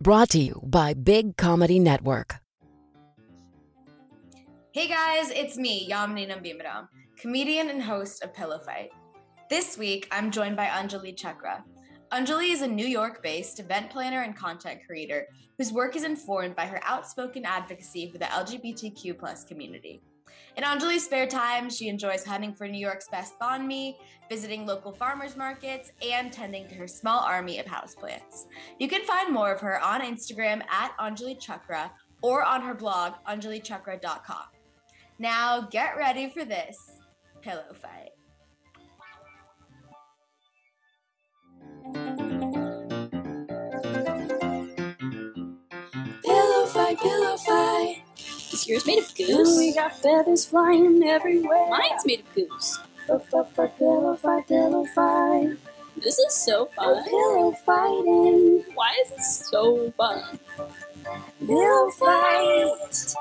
[0.00, 2.36] Brought to you by Big Comedy Network.
[4.72, 6.86] Hey guys, it's me, Yamini Nambimadom,
[7.18, 8.90] comedian and host of Pillow Fight.
[9.50, 11.64] This week, I'm joined by Anjali Chakra.
[12.12, 15.26] Anjali is a New York based event planner and content creator
[15.58, 20.00] whose work is informed by her outspoken advocacy for the LGBTQ community.
[20.58, 23.96] In Anjali's spare time, she enjoys hunting for New York's best banh mi,
[24.28, 28.46] visiting local farmers markets, and tending to her small army of houseplants.
[28.80, 33.12] You can find more of her on Instagram at Anjali Chakra or on her blog,
[33.28, 34.46] anjalichakra.com.
[35.20, 36.76] Now get ready for this
[37.40, 38.10] pillow fight.
[46.24, 48.07] Pillow fight, pillow fight.
[48.58, 49.56] Is yours made of And goose?
[49.56, 51.68] we got feathers flying everywhere.
[51.70, 52.80] Mine's made of goose.
[53.06, 53.78] Pillow fight,
[54.48, 55.56] pillow fight.
[56.02, 57.04] This is so fun.
[57.04, 58.64] Pillow fighting.
[58.74, 60.40] Why is this so fun?
[61.46, 63.14] Pillow fight.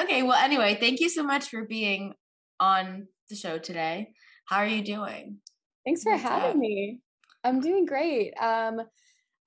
[0.00, 2.14] Okay, well, anyway, thank you so much for being
[2.58, 4.12] on the show today.
[4.46, 5.40] How are you doing?
[5.84, 6.56] Thanks for What's having up?
[6.56, 7.00] me.
[7.44, 8.32] I'm doing great.
[8.40, 8.80] Um,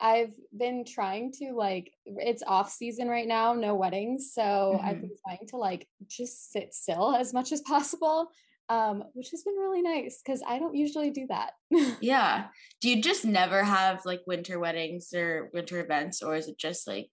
[0.01, 5.01] I've been trying to like it's off season right now, no weddings, so I've Mhm.
[5.01, 8.29] been trying to like just sit still as much as possible,
[8.69, 11.53] um, which has been really nice because I don't usually do that.
[12.01, 12.47] Yeah.
[12.81, 16.87] Do you just never have like winter weddings or winter events, or is it just
[16.87, 17.11] like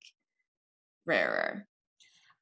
[1.04, 1.66] rarer?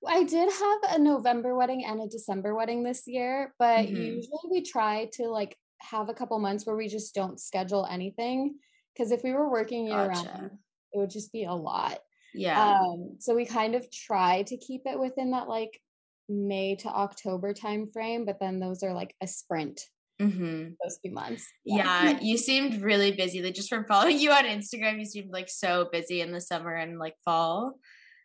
[0.06, 4.16] I did have a November wedding and a December wedding this year, but Mhm.
[4.16, 8.58] usually we try to like have a couple months where we just don't schedule anything
[8.94, 10.28] because if we were working year Gotcha.
[10.28, 10.50] round,
[10.92, 11.98] it would just be a lot.
[12.32, 12.72] Yeah.
[12.72, 15.80] Um, so we kind of try to keep it within that like
[16.28, 19.80] May to October time frame, but then those are like a sprint
[20.20, 21.44] hmm those few months.
[21.64, 22.20] Yeah.
[22.20, 23.42] You seemed really busy.
[23.42, 26.72] Like just from following you on Instagram, you seemed like so busy in the summer
[26.72, 27.74] and like fall.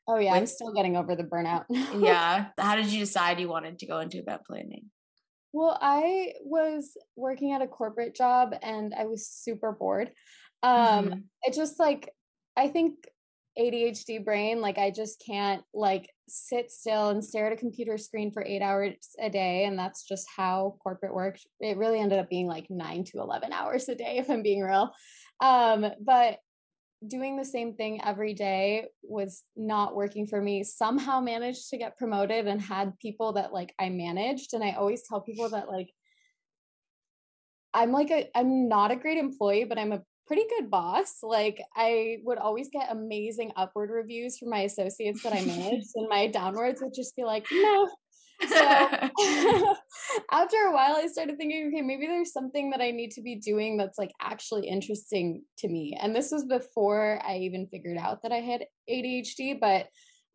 [0.07, 1.65] Oh yeah, I'm still getting over the burnout.
[1.99, 2.47] Yeah.
[2.57, 4.85] How did you decide you wanted to go into event planning?
[5.51, 10.11] Well, I was working at a corporate job and I was super bored.
[10.63, 11.23] Um, Mhm.
[11.43, 12.13] it just like
[12.57, 12.95] I think
[13.57, 18.31] ADHD brain, like I just can't like sit still and stare at a computer screen
[18.31, 19.65] for eight hours a day.
[19.65, 21.45] And that's just how corporate works.
[21.59, 24.61] It really ended up being like nine to 11 hours a day, if I'm being
[24.61, 24.91] real.
[25.41, 26.39] Um, but
[27.05, 30.63] doing the same thing every day was not working for me.
[30.63, 34.53] Somehow managed to get promoted and had people that like I managed.
[34.53, 35.89] And I always tell people that like
[37.73, 41.17] I'm like a I'm not a great employee, but I'm a pretty good boss.
[41.23, 46.07] Like I would always get amazing upward reviews from my associates that I managed, and
[46.07, 47.89] my downwards would just be like, no.
[48.47, 48.55] So
[50.31, 53.37] after a while, I started thinking, okay, maybe there's something that I need to be
[53.37, 55.97] doing that's like actually interesting to me.
[55.99, 59.87] And this was before I even figured out that I had ADHD, but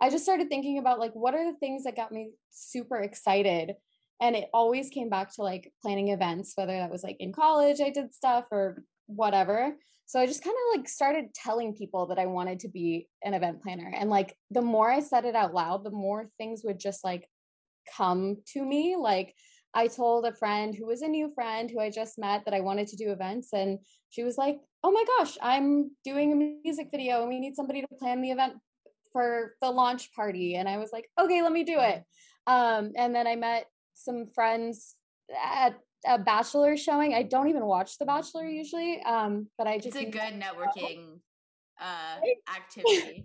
[0.03, 3.75] I just started thinking about like what are the things that got me super excited
[4.21, 7.81] and it always came back to like planning events whether that was like in college
[7.81, 9.75] i did stuff or whatever.
[10.07, 13.35] So i just kind of like started telling people that i wanted to be an
[13.35, 16.79] event planner and like the more i said it out loud the more things would
[16.79, 17.29] just like
[17.97, 18.97] come to me.
[18.97, 19.35] Like
[19.75, 22.61] i told a friend who was a new friend who i just met that i
[22.61, 23.79] wanted to do events and
[24.11, 27.81] she was like oh my gosh i'm doing a music video and we need somebody
[27.81, 28.55] to plan the event
[29.13, 30.57] for the launch party.
[30.57, 32.05] And i was like okay let me do it.
[32.47, 34.97] Um, and then i met some friends
[35.43, 35.75] at
[36.07, 39.97] a bachelor showing i don't even watch the bachelor usually um, but i just it's
[39.97, 41.19] a good networking
[41.81, 42.17] uh
[42.57, 43.25] activity.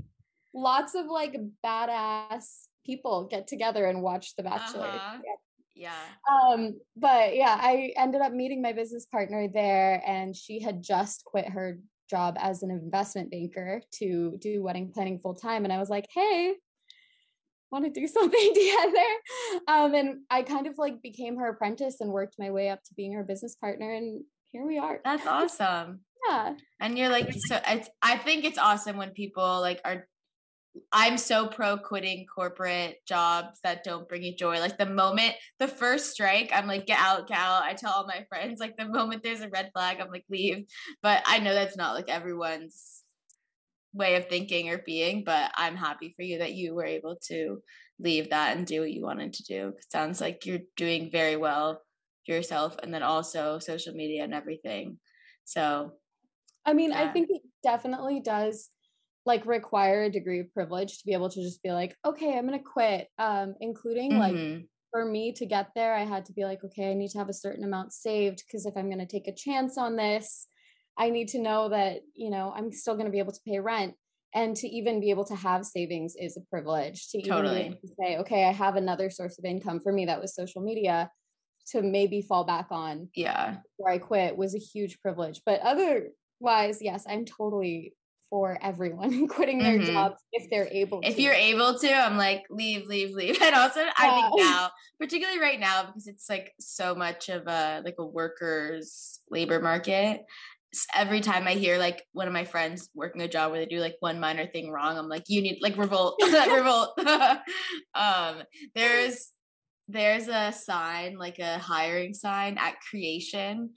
[0.54, 1.36] lots of like
[1.66, 5.18] badass people get together and watch the bachelor Uh-huh.
[5.24, 5.36] Yeah.
[5.76, 6.52] Yeah.
[6.52, 11.24] um but yeah i ended up meeting my business partner there and she had just
[11.26, 11.80] quit her
[12.10, 16.08] job as an investment banker to do wedding planning full time and i was like
[16.14, 16.56] hey
[17.72, 19.09] want to do something together
[19.68, 22.94] um and i kind of like became her apprentice and worked my way up to
[22.96, 26.02] being her business partner and here we are That's awesome.
[26.28, 30.07] yeah And you're like so it's I think it's awesome when people like are
[30.92, 34.60] I'm so pro quitting corporate jobs that don't bring you joy.
[34.60, 37.63] Like the moment the first strike, I'm like, get out, get out.
[37.63, 40.65] I tell all my friends, like the moment there's a red flag, I'm like, leave.
[41.01, 42.99] But I know that's not like everyone's
[43.94, 47.62] way of thinking or being, but I'm happy for you that you were able to
[48.00, 49.74] leave that and do what you wanted to do.
[49.77, 51.81] It sounds like you're doing very well
[52.25, 55.00] yourself and then also social media and everything.
[55.45, 55.94] So
[56.65, 58.69] I mean, I think it definitely does
[59.25, 62.45] like require a degree of privilege to be able to just be like, okay, I'm
[62.45, 63.07] gonna quit.
[63.18, 64.68] Um, including like mhm.
[64.91, 67.30] for me to get there, I had to be like, okay, I need to have
[67.30, 70.47] a certain amount saved because if I'm gonna take a chance on this,
[70.97, 73.59] I need to know that, you know, I'm still going to be able to pay
[73.59, 73.95] rent.
[74.36, 77.09] And to even be able to have savings is a privilege.
[77.09, 77.69] To even Totally.
[77.81, 79.80] to say, okay, I have another source of income.
[79.80, 81.09] For me, that was social media
[81.71, 83.57] to maybe fall back on Yeah.
[83.77, 85.41] before I quit was a huge privilege.
[85.45, 87.95] But otherwise, yes, I'm totally
[88.30, 89.88] for everyone quitting their Mhm.
[89.88, 91.21] jobs if they're able If to.
[91.24, 93.39] you're able to, I'm like, leave, leave, leave.
[93.41, 94.69] And also, I think now,
[95.00, 100.21] particularly right now, because it's like so much of a like a workers' labor market.
[100.94, 103.80] Every time I hear like one of my friends working a job where they do
[103.80, 107.00] like one minor thing wrong, I'm like, you need like revolt, revolt.
[107.95, 108.44] um,
[108.75, 109.30] there's
[109.88, 113.69] there's a sign like a hiring sign at Kreation,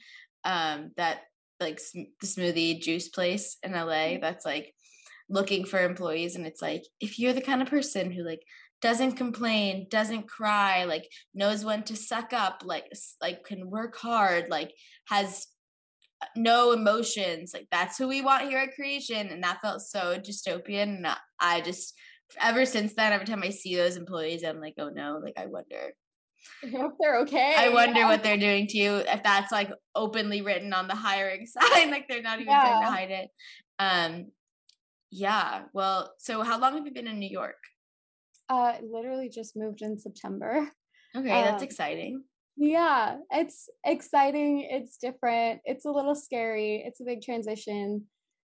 [0.44, 1.20] um, that
[1.60, 4.74] like sm- the smoothie juice place in LA that's like
[5.28, 8.42] looking for employees and it's like if you're the kind of person who like
[8.82, 12.84] doesn't complain doesn't cry like knows when to suck up like
[13.20, 14.72] like can work hard like
[15.06, 15.46] has
[16.36, 20.96] no emotions like that's who we want here at Kreation and that felt so dystopian
[20.96, 21.06] and
[21.40, 21.94] I- just
[22.40, 25.44] ever since then every time i see those employees i'm like oh no like i
[25.46, 25.92] wonder
[26.64, 27.54] I hope they're okay.
[27.58, 28.08] i wonder yeah.
[28.08, 32.06] what they're doing to you if that's like openly written on the hiring sign like
[32.08, 33.28] they're not even trying to hide it
[33.78, 34.26] um
[35.10, 37.56] yeah well so how long have you been in new york
[38.48, 40.68] uh literally just moved in September.
[41.14, 42.24] okay that's Um, exciting
[42.56, 44.60] Yeah, it's exciting.
[44.70, 45.62] It's different.
[45.64, 46.82] It's a little scary.
[46.86, 48.06] It's a big transition.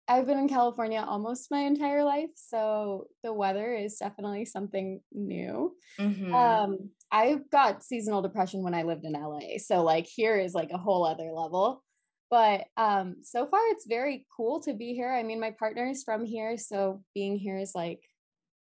[0.08, 5.78] I've been in California almost my entire life, so the weather is definitely something new.
[6.00, 6.34] Mhm.
[6.34, 10.72] Um, I got seasonal depression when I lived in LA, so like here is like
[10.72, 11.84] a whole other level.
[12.30, 15.12] But um, so far it's very cool to be here.
[15.12, 18.02] I mean, my partner is from here, so being here is like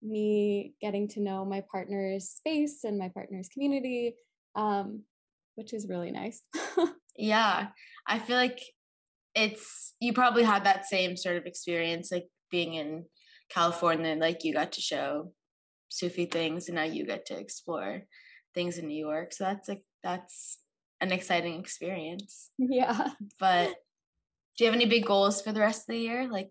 [0.03, 4.17] me getting to know my partner's space and my partner's community,
[4.55, 5.03] um,
[5.59, 6.43] which is really nice.
[7.19, 7.67] yeah
[8.07, 8.61] i feel like
[9.35, 13.05] it's you probably had that same sort of experience like being in
[13.51, 15.33] california like you got to show
[15.89, 18.03] sufi things and now you get to explore
[18.55, 20.59] things in new york so that's like that's
[21.01, 23.11] an exciting experience yeah.
[23.41, 23.75] but
[24.57, 26.51] do you have any big goals for the rest of the year like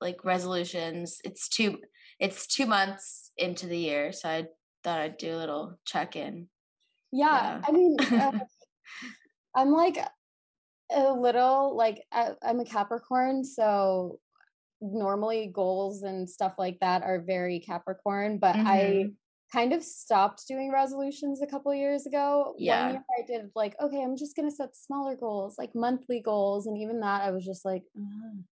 [0.00, 1.78] like resolutions it's two
[2.20, 4.44] it's two months into the year so i
[4.82, 6.48] thought i'd do a little check-in
[7.14, 7.60] Yeah.
[7.60, 7.60] Yeah.
[7.66, 8.32] I mean, uh,
[9.54, 9.98] I'm like
[10.90, 14.18] a little like I, I'm a Capricorn, so
[14.80, 19.14] normally goals and stuff like that are very Capricorn, but I Mhm.
[19.52, 22.54] kind of stopped doing resolutions a couple years ago.
[22.58, 22.82] Yeah.
[22.86, 26.66] One year I did like, okay, I'm just gonna set smaller goals, like monthly goals,
[26.66, 28.44] and even that I was just like, "Ugh."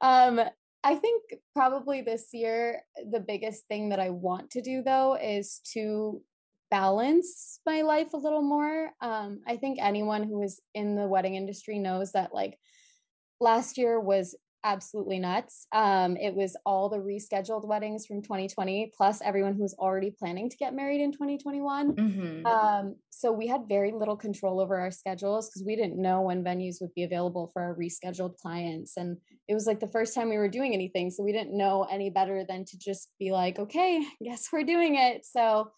[0.00, 0.40] um,
[0.84, 1.22] I think
[1.54, 6.22] probably this year the biggest thing that I want to do though is to
[6.70, 8.90] balance my life a little more.
[9.00, 12.58] Um, I think anyone who is in the wedding industry knows that like
[13.40, 14.34] last year was
[14.64, 15.66] absolutely nuts.
[15.72, 20.48] Um, it was all the rescheduled weddings from 2020, plus everyone who was already planning
[20.48, 21.94] to get married in 2021.
[21.94, 22.46] Mhm.
[22.46, 26.42] Um, so we had very little control over our schedules because we didn't know when
[26.42, 28.96] venues would be available for our rescheduled clients.
[28.96, 29.18] And
[29.48, 31.10] it was like the first time we were doing anything.
[31.10, 34.94] So we didn't know any better than to just be like, okay, guess we're doing
[34.94, 35.26] it.
[35.26, 35.70] So,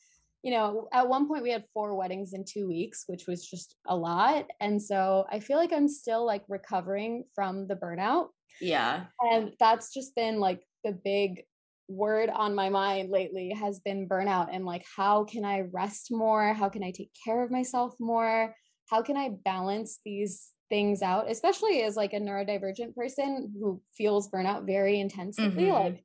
[0.43, 3.77] you know, at one point we had four weddings in two weeks, which was just
[3.87, 4.47] a lot.
[4.61, 8.29] And so I feel like I'm still like recovering from the burnout.
[8.61, 11.45] yeah And that's just been like the big
[11.89, 16.53] word on my mind lately has been burnout and like how can I rest more?
[16.53, 18.55] How can I take care of myself more?
[18.91, 24.31] How can I balance these things out, especially as like a neurodivergent person who feels
[24.31, 25.71] burnout very intensively?
[25.71, 25.73] Mhm.
[25.73, 26.05] Like,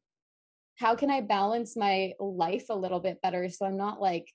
[0.78, 4.28] how can I balance my life a little bit better so I'm not like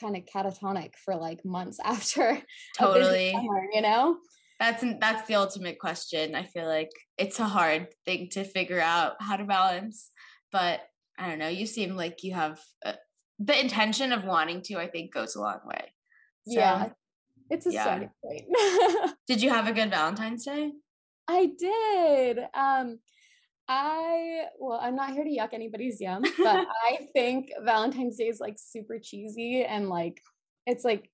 [0.00, 2.40] kind of catatonic for like months after
[2.76, 4.16] totally summer, you know?
[4.60, 9.12] that's that's the ultimate question i feel like it's a hard thing to figure out
[9.20, 10.10] how to balance
[10.50, 10.80] but
[11.16, 12.92] i don't know you seem like you have uh,
[13.38, 15.92] the intention of wanting to i think goes a long way
[16.46, 16.88] So, yeah.
[17.50, 17.82] It's a yeah.
[17.82, 19.14] starting point.
[19.26, 20.72] did you have a good valentine's day
[21.28, 22.38] I did.
[22.54, 22.98] Um
[23.68, 28.40] I well, I'm not here to yuck anybody's yum, but I think Valentine's Day is
[28.40, 30.20] like super cheesy and like
[30.66, 31.10] it's like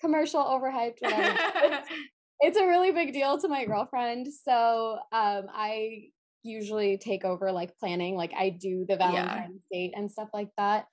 [0.00, 1.36] commercial overhyped whatever.
[1.38, 1.88] it's,
[2.40, 4.26] it's a really big deal to my girlfriend.
[4.46, 6.08] So um I
[6.42, 9.10] usually take over like planning, like I do the Yeah.
[9.12, 10.84] Valentine's date and stuff like that.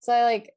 [0.00, 0.50] So I like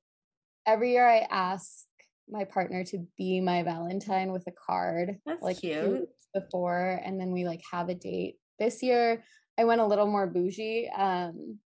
[0.68, 1.86] every year I ask
[2.30, 6.10] my partner to be my Valentine with a card That's like cute.
[6.34, 8.36] before and then we like have a date.
[8.60, 9.24] This year
[9.62, 10.90] I went a little more bougie.
[10.90, 11.60] Um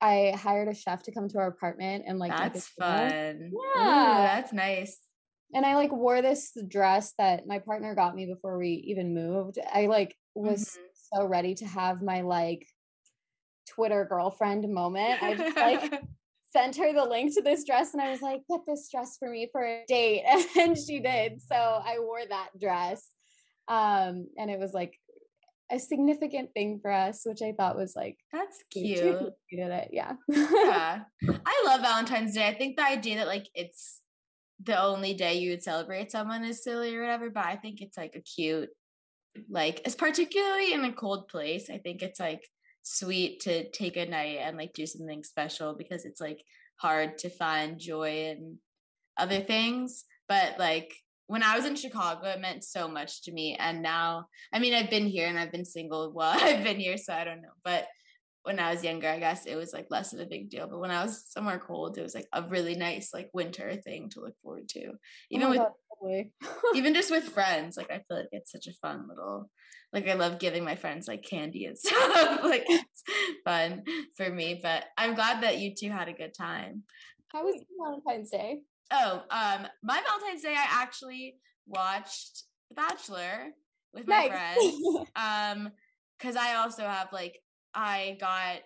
[0.00, 3.12] I hired a chef to come to our apartment and like that's fun
[3.52, 4.22] Ooh, Yeah.
[4.22, 4.98] that's nice
[5.52, 9.58] And I like wore this dress that my partner got me before we even moved.
[9.70, 11.18] I like was Mhm.
[11.18, 12.66] so ready to have my like
[13.68, 15.22] Twitter girlfriend moment.
[15.22, 16.02] I just like
[16.56, 19.28] sent her the link to this dress and I was like, get this dress for
[19.28, 20.24] me for a date.
[20.56, 21.42] And she did.
[21.42, 23.06] So I wore that dress.
[23.68, 24.98] Um, and it was like
[25.70, 28.98] a significant thing for us, which I thought was like That's cute.
[29.50, 29.90] did it.
[29.92, 30.12] Yeah.
[30.28, 31.00] yeah.
[31.22, 32.46] I love Valentine's Day.
[32.46, 34.00] I think the idea that like it's
[34.62, 37.96] the only day you would celebrate someone is silly or whatever, but I think it's
[37.96, 38.68] like a cute,
[39.48, 41.70] like it's particularly in a cold place.
[41.70, 42.46] I think it's like
[42.82, 46.42] sweet to take a night and like do something special because it's like
[46.76, 48.58] hard to find joy in
[49.16, 50.04] other things.
[50.28, 50.94] But like
[51.30, 53.56] when I was in Chicago, it meant so much to me.
[53.56, 56.96] And now, I mean, I've been here and I've been single while I've been here,
[56.96, 57.54] so I don't know.
[57.62, 57.86] But
[58.42, 60.66] when I was younger, I guess it was like less of a big deal.
[60.66, 64.08] But when I was somewhere cold, it was like a really nice like winter thing
[64.10, 64.88] to look forward to.
[64.88, 64.96] Oh
[65.30, 65.58] Even my with
[66.02, 66.24] God,
[66.74, 69.48] even just with friends, like I feel like it's such a fun little
[69.92, 72.40] like I love giving my friends like candy and stuff.
[72.42, 73.02] like it's
[73.44, 73.84] fun
[74.16, 74.58] for me.
[74.60, 76.82] But I'm glad that you two had a good time.
[77.28, 78.62] How was Valentine's Day?
[78.92, 83.48] Oh, um, my Valentine's Day, I actually watched The Bachelor
[83.94, 84.28] with my Nice.
[84.28, 84.84] friends.
[85.16, 85.70] Um,
[86.18, 87.40] because I also have like
[87.74, 88.58] I got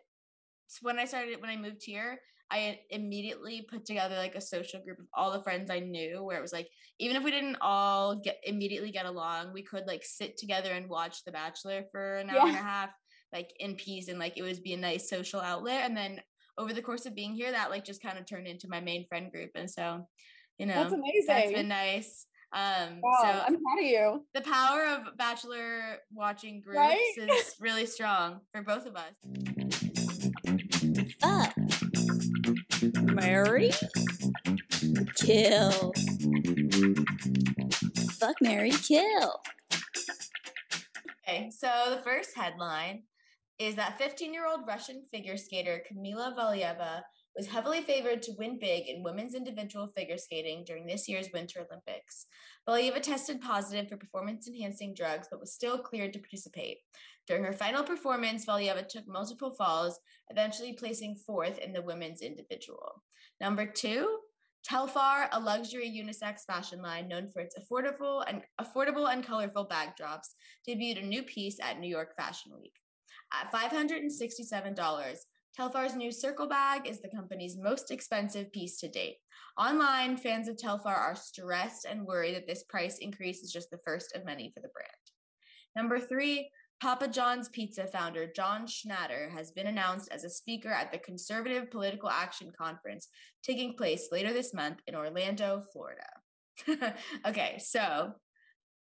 [0.82, 2.18] when I started when I moved here,
[2.50, 6.38] I immediately put together like a social group of all the friends I knew where
[6.38, 10.04] it was like even if we didn't all get immediately get along, we could like
[10.04, 12.90] sit together and watch The Bachelor for an hour and a half,
[13.32, 15.82] like in peace and like it was be a nice social outlet.
[15.84, 16.20] And then
[16.58, 19.06] over the course of being here, that like just kind of turned into my main
[19.08, 19.50] friend group.
[19.54, 20.06] And so,
[20.58, 21.24] you know, That's amazing.
[21.26, 22.26] that's been nice.
[22.52, 24.24] Um wow, so I'm proud of you.
[24.32, 27.14] the power of bachelor watching groups Right?
[27.18, 29.14] is really strong for both of us.
[31.20, 31.52] Fuck.
[33.12, 33.72] Mary?
[35.16, 35.92] Kill.
[38.18, 39.40] Fuck Mary Kill.
[41.26, 43.02] Okay, so the first headline
[43.58, 47.02] is that 15 year old Russian figure skater Kamila Valieva
[47.36, 51.60] was heavily favored to win big in women's individual figure skating during this year's Winter
[51.60, 52.26] Olympics.
[52.68, 56.78] Valieva tested positive for performance enhancing drugs but was still cleared to participate.
[57.26, 59.98] During her final performance, Valieva took multiple falls,
[60.30, 63.02] eventually placing fourth in the women's individual.
[63.40, 64.18] Number two,
[64.68, 69.90] Telfar, a luxury unisex fashion line known for its affordable and affordable and colorful bag
[69.96, 70.34] drops,
[70.66, 72.72] debuted a new piece at New York Fashion Week.
[73.40, 75.18] At $567,
[75.58, 79.16] Telfar's new circle bag is the company's most expensive piece to date.
[79.58, 83.78] Online, fans of Telfar are stressed and worried that this price increase is just the
[83.84, 84.90] first of many for the brand.
[85.76, 86.50] Number three,
[86.80, 91.70] Papa John's Pizza founder John Schnatter has been announced as a speaker at the Conservative
[91.70, 93.08] Political Action Conference
[93.42, 96.06] taking place later this month in Orlando, Florida.
[97.26, 98.12] okay, so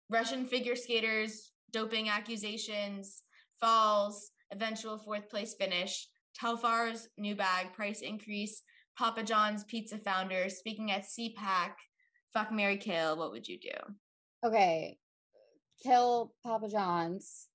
[0.09, 3.23] Russian figure skaters, doping accusations,
[3.59, 6.07] falls, eventual fourth place finish,
[6.39, 8.61] Telfar's new bag price increase,
[8.97, 11.71] Papa John's pizza founder speaking at CPAC,
[12.33, 13.95] fuck marry Kill, what would you do?
[14.45, 14.97] Okay.
[15.83, 17.47] Kill Papa John's.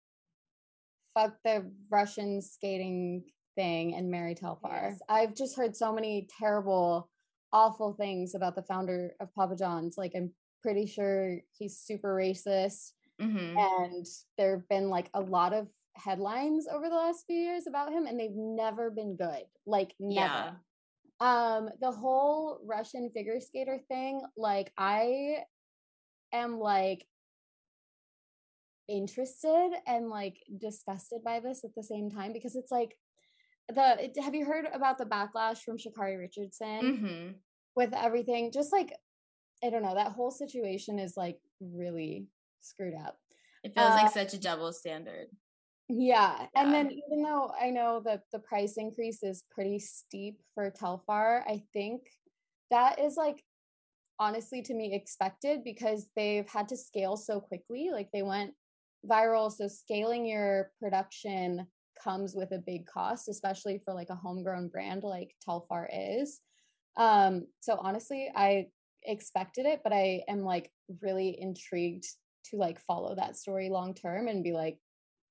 [1.14, 3.24] Fuck the Russian skating
[3.54, 4.90] thing and Mary Telfar.
[4.90, 4.98] Yes.
[5.08, 7.08] I've just heard so many terrible,
[7.52, 9.96] awful things about the founder of Papa John's.
[9.96, 12.90] Like, I'm pretty sure he's super racist.
[13.20, 13.56] Mm-hmm.
[13.56, 17.92] And there have been like a lot of headlines over the last few years about
[17.92, 19.44] him, and they've never been good.
[19.66, 20.26] Like, never.
[20.26, 20.52] Yeah.
[21.18, 25.38] Um, the whole Russian figure skater thing, like I
[26.32, 27.06] am like
[28.88, 32.96] interested and like disgusted by this at the same time because it's like
[33.74, 37.32] the it- have you heard about the backlash from Sha'Carri Richardson Mm-hmm.
[37.74, 38.92] with everything just like
[39.64, 42.26] I don't know that whole situation is like really
[42.60, 43.16] screwed up.
[43.64, 45.28] It feels Uh, like such a double standard.
[45.88, 46.46] Yeah.
[46.56, 46.82] And Yeah.
[46.82, 51.62] then even though I know that the price increase is pretty steep for Telfar, I
[51.72, 52.02] think
[52.70, 53.42] that is like
[54.18, 57.90] honestly to me expected because they've had to scale so quickly.
[57.92, 58.54] Like they went
[59.08, 59.52] viral.
[59.52, 61.66] So scaling your production
[62.02, 66.40] comes with a big cost, especially for like a homegrown brand like Telfar is.
[66.96, 68.68] Um, so honestly, I
[69.04, 72.06] expected it, but I am like really intrigued
[72.46, 74.78] to like follow that story long term and be like,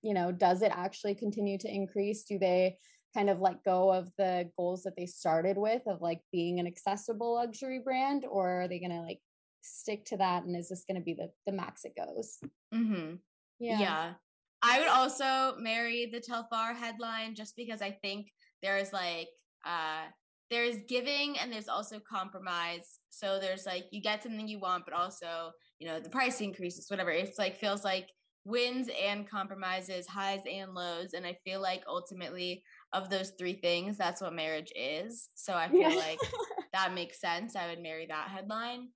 [0.05, 2.23] you know, does it actually continue to increase?
[2.23, 2.77] Do they
[3.15, 6.67] kind of let go of the goals that they started with of like being an
[6.67, 9.19] accessible luxury brand, or are they gonna like
[9.61, 10.43] stick to that?
[10.43, 12.37] And is this gonna be the the max it goes?
[12.71, 13.15] Mm-hmm.
[13.59, 13.79] Yeah.
[13.79, 14.13] yeah
[14.61, 18.31] I would also marry the Telfar headline just because I think
[18.61, 19.29] there's like
[19.65, 20.03] uh
[20.51, 22.99] there's giving and there's also compromise.
[23.09, 26.91] So there's like you get something you want, but also, you know, the price increases,
[26.91, 27.09] whatever.
[27.09, 28.09] It's like feels like
[28.45, 31.13] wins and compromises, highs and lows.
[31.13, 35.29] And I feel like ultimately, of those three things, that's what marriage is.
[35.35, 35.95] So I feel Yeah.
[35.95, 36.19] like
[36.73, 37.55] that makes sense.
[37.55, 38.89] I would marry that headline.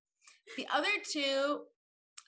[0.55, 1.61] The other two,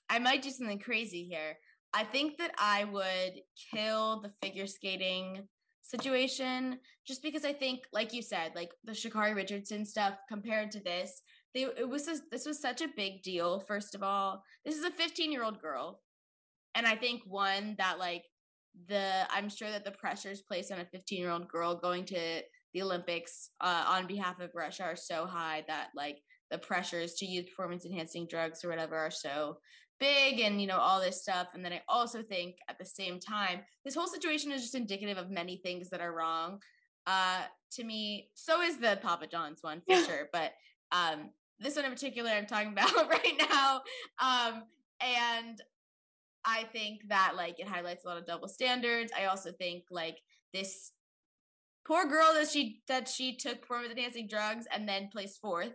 [0.10, 1.58] I might do something crazy here.
[1.94, 3.42] I think that I would
[3.74, 5.48] kill the figure skating
[5.82, 10.80] situation just because I think, like you said, like the Sha'Carri Richardson stuff compared to
[10.80, 11.22] this,
[11.54, 13.60] they it was this was such a big deal.
[13.60, 16.00] First of all, this is a 15 year old girl,
[16.76, 18.24] and I think one that like
[18.88, 22.42] the I'm sure that the pressures placed on a 15 year old girl going to
[22.74, 26.18] the Olympics uh, on behalf of Russia are so high that like
[26.50, 29.58] the pressures to use performance enhancing drugs or whatever are so
[30.00, 31.48] big and you know all this stuff.
[31.54, 35.18] And then i also think at the same time this whole situation is just indicative
[35.18, 36.60] of many things that are wrong.
[37.06, 37.42] Uh
[37.74, 40.52] to me so is the papa john's one for sure but
[40.92, 43.82] um this one in particular i'm talking about right now.
[44.22, 44.64] Um
[45.02, 45.62] and
[46.46, 50.18] i think that like it highlights a lot of double standards i also think like
[50.54, 50.92] this
[51.86, 55.74] poor girl that she that she took performance enhancing drugs and then placed fourth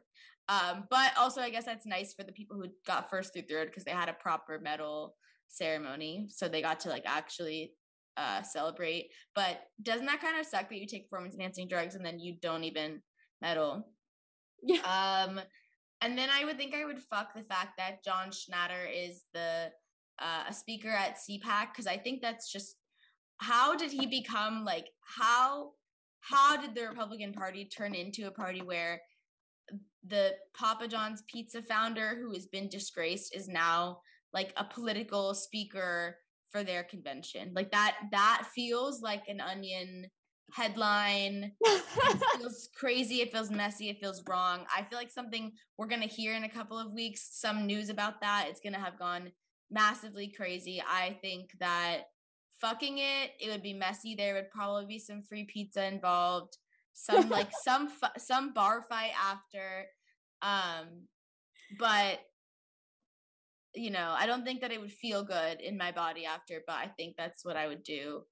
[0.49, 3.69] um, but also, I guess that's nice for the people who got first through third
[3.69, 5.17] because they had a proper medal
[5.49, 7.73] ceremony, so they got to like actually
[8.17, 9.11] uh, celebrate.
[9.35, 12.37] But doesn't that kind of suck that you take performance enhancing drugs and then you
[12.41, 13.03] don't even
[13.43, 13.89] medal?
[14.63, 14.79] Yeah.
[14.83, 15.41] Um,
[16.01, 19.71] and then I would think I would fuck the fact that John Schnatter is the
[20.19, 22.77] uh, a speaker at CPAC because I think that's just
[23.39, 25.73] how did he become like how
[26.21, 29.01] how did the Republican Party turn into a party where
[30.07, 34.01] the Papa John's pizza founder who has been disgraced is now
[34.33, 36.17] like a political speaker
[36.51, 37.53] for their convention.
[37.55, 40.07] Like that that feels like an onion
[40.53, 41.53] headline.
[41.61, 41.83] It
[42.39, 44.65] feels crazy, it feels messy, it feels wrong.
[44.75, 47.89] I feel like something we're going to hear in a couple of weeks some news
[47.89, 48.47] about that.
[48.49, 49.33] It's going to have gone
[49.71, 50.83] massively crazy.
[50.87, 52.05] I think that
[52.61, 54.15] fucking it, it would be messy.
[54.15, 56.57] There would probably be some free pizza involved
[56.97, 59.87] some like some fu- some bar fight after
[60.43, 61.03] um
[61.79, 62.19] but
[63.75, 66.75] you know i don't think that it would feel good in my body after but
[66.77, 68.23] i think that's what i would do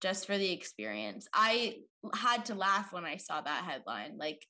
[0.00, 1.76] just for the experience i
[2.14, 4.46] had to laugh when i saw that headline like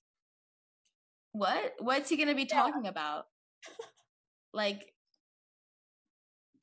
[1.33, 2.63] what what's he going to be Yeah.
[2.63, 3.25] talking about
[4.53, 4.92] like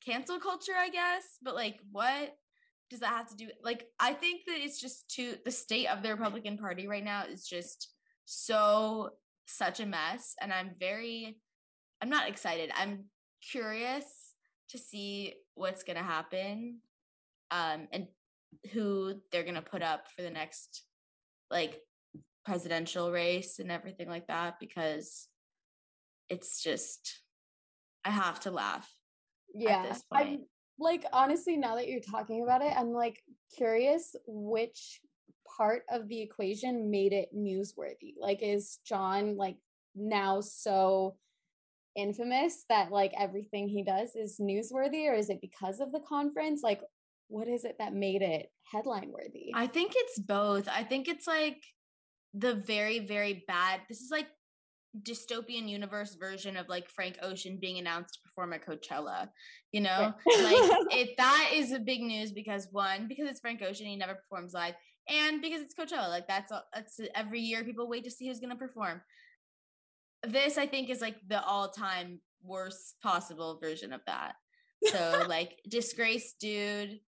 [0.04, 2.36] cancel culture i guess but like what
[2.88, 6.02] does that have to do like i think that it's just too the state of
[6.02, 7.90] the republican party right now is just
[8.24, 9.10] so
[9.46, 11.36] such a mess and i'm very
[12.02, 12.70] i'm not excited.
[12.74, 13.04] I'm
[13.50, 14.34] curious
[14.70, 16.78] to see what's going to happen
[17.50, 18.06] um and
[18.72, 20.84] who they're going to put up for the next
[21.50, 21.80] like
[22.44, 25.28] presidential race and everything like that because
[26.28, 27.20] it's just
[28.04, 28.88] i have to laugh
[29.54, 30.44] yeah i'm
[30.78, 33.22] like honestly now that you're talking about it i'm like
[33.56, 35.00] curious which
[35.56, 39.56] part of the equation made it newsworthy like is john like
[39.94, 41.16] now so
[41.96, 46.62] infamous that like everything he does is newsworthy or is it because of the conference
[46.62, 46.80] like
[47.28, 50.68] what is it that made it headline worthy I think it's both.
[50.68, 51.62] I think it's like
[52.34, 53.80] the very, very bad.
[53.88, 54.28] This is like
[55.02, 59.28] dystopian universe version of like Frank Ocean being announced to perform at Coachella.
[59.72, 60.26] You know, like
[60.90, 64.52] it that is a big news because one, because it's Frank Ocean, he never performs
[64.52, 64.74] live,
[65.08, 66.08] and because it's Coachella.
[66.08, 69.00] Like that's all, that's every year people wait to see who's gonna perform.
[70.26, 74.34] This I think is like the all-time worst possible version of that.
[74.84, 77.00] So like disgraced dude,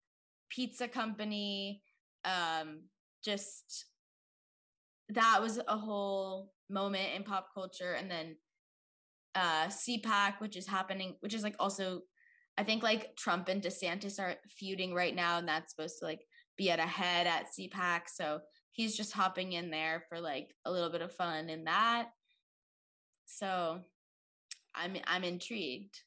[0.50, 1.82] pizza company,
[2.24, 2.82] um,
[3.24, 3.86] just
[5.08, 8.36] that was a whole moment in pop culture, and then
[9.34, 12.00] uh CPAC, which is happening, which is like also,
[12.58, 16.20] I think like Trump and DeSantis are feuding right now, and that's supposed to like
[16.56, 18.40] be at a head at CPAC, so
[18.72, 22.08] he's just hopping in there for like a little bit of fun in that.
[23.26, 23.80] So,
[24.74, 25.98] I'm I'm intrigued,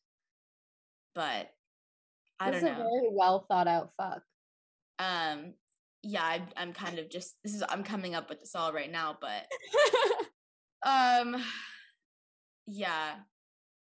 [1.14, 1.50] but
[2.40, 2.90] I this don't is a know.
[2.90, 4.22] very well thought out fuck.
[5.00, 5.54] Um
[6.08, 8.92] yeah I, i'm kind of just this is i'm coming up with this all right
[8.92, 9.48] now but
[10.86, 11.36] um
[12.68, 13.16] yeah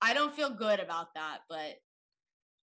[0.02, 1.76] i don't feel good about that but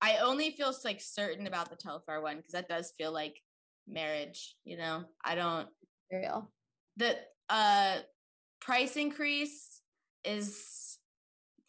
[0.01, 3.35] i only feel like certain about the telfar one because that does feel like
[3.87, 5.67] marriage you know i don't
[6.11, 6.51] Real.
[6.97, 7.15] the
[7.49, 7.97] uh
[8.59, 9.81] price increase
[10.23, 10.97] is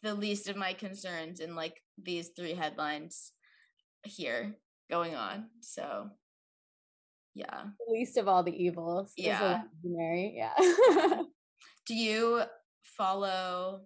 [0.01, 3.31] the least of my concerns in like these three headlines
[4.03, 4.55] here
[4.89, 6.09] going on so
[7.35, 9.61] yeah The least of all the evils Yeah.
[9.83, 10.33] Mary.
[10.35, 11.21] Yeah.
[11.89, 12.43] Do you
[12.83, 13.81] follow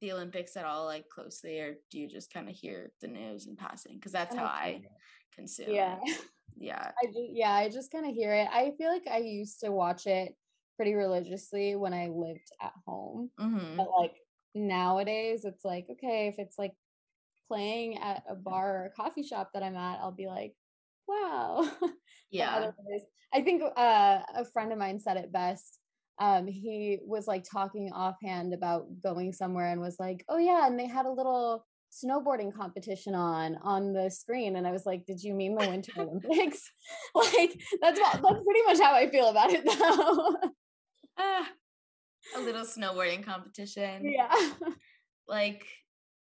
[0.00, 3.46] the olympics at all like closely or do you just kind of hear the news
[3.46, 4.82] in passing because that's how i
[5.38, 5.74] consume.
[5.74, 5.98] Yeah.
[6.60, 6.90] Yeah.
[7.00, 8.48] I just, yeah, I just kind of hear it.
[8.50, 10.34] I feel like I used to watch it
[10.74, 13.30] pretty religiously when I lived at home.
[13.38, 14.16] hmm But like
[14.56, 16.72] nowadays, it's like, okay, if it's like
[17.46, 20.54] playing at a bar or a coffee shop that I'm at, I'll be like,
[21.06, 21.70] wow.
[22.32, 22.72] Yeah.
[23.32, 25.78] I think uh, a friend of mine said it best.
[26.20, 30.66] Um, he was like talking offhand about going somewhere and was like, oh, yeah.
[30.66, 35.06] And they had a little snowboarding competition on on the screen and i was like
[35.06, 36.70] did you mean the winter olympics
[37.14, 40.36] like that's what, that's pretty much how i feel about it now
[41.18, 41.48] Ah,
[42.36, 44.02] a little snowboarding competition.
[44.04, 44.30] yeah
[45.28, 45.64] Like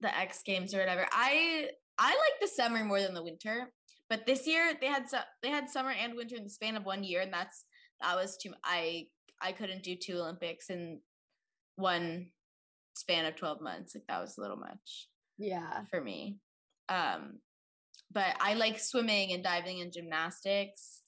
[0.00, 1.06] the X Games or whatever.
[1.12, 3.70] I I like the summer more than the winter.
[4.08, 6.84] But this year they had su- they had summer and winter in the span of
[6.84, 7.64] one year, and that's
[8.00, 8.54] that was too.
[8.64, 9.06] I
[9.40, 11.00] I couldn't do two Olympics in
[11.76, 12.28] one
[12.94, 13.94] span of twelve months.
[13.94, 15.08] Like that was a little much.
[15.38, 16.38] yeah for me.
[16.88, 17.38] Um,
[18.10, 21.02] but I like swimming and diving and gymnastics.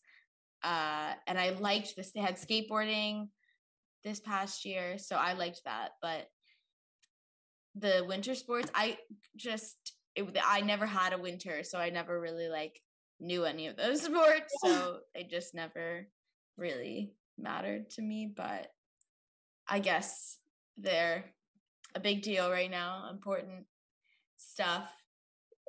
[0.62, 2.12] Uh, and I liked this.
[2.12, 3.28] They had skateboarding
[4.04, 5.90] this past year, so I liked that.
[6.02, 6.26] But
[7.74, 8.98] the winter sports, I
[9.36, 9.76] just
[10.14, 12.78] it, I never had a winter, so I never really like
[13.18, 14.52] knew any of those sports.
[14.62, 16.06] So I just never
[16.56, 18.32] really mattered to me.
[18.34, 18.68] But
[19.68, 20.38] I guess
[20.76, 21.24] they're
[21.94, 23.08] a big deal right now.
[23.10, 23.66] Important
[24.36, 24.90] stuff.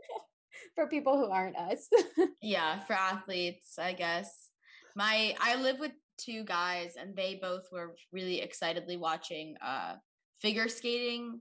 [0.76, 1.90] for people who aren't us
[2.42, 4.50] Yeah, for athletes, I guess.
[4.96, 9.96] My I live with two guys and they both were really excitedly watching uh
[10.40, 11.40] figure skating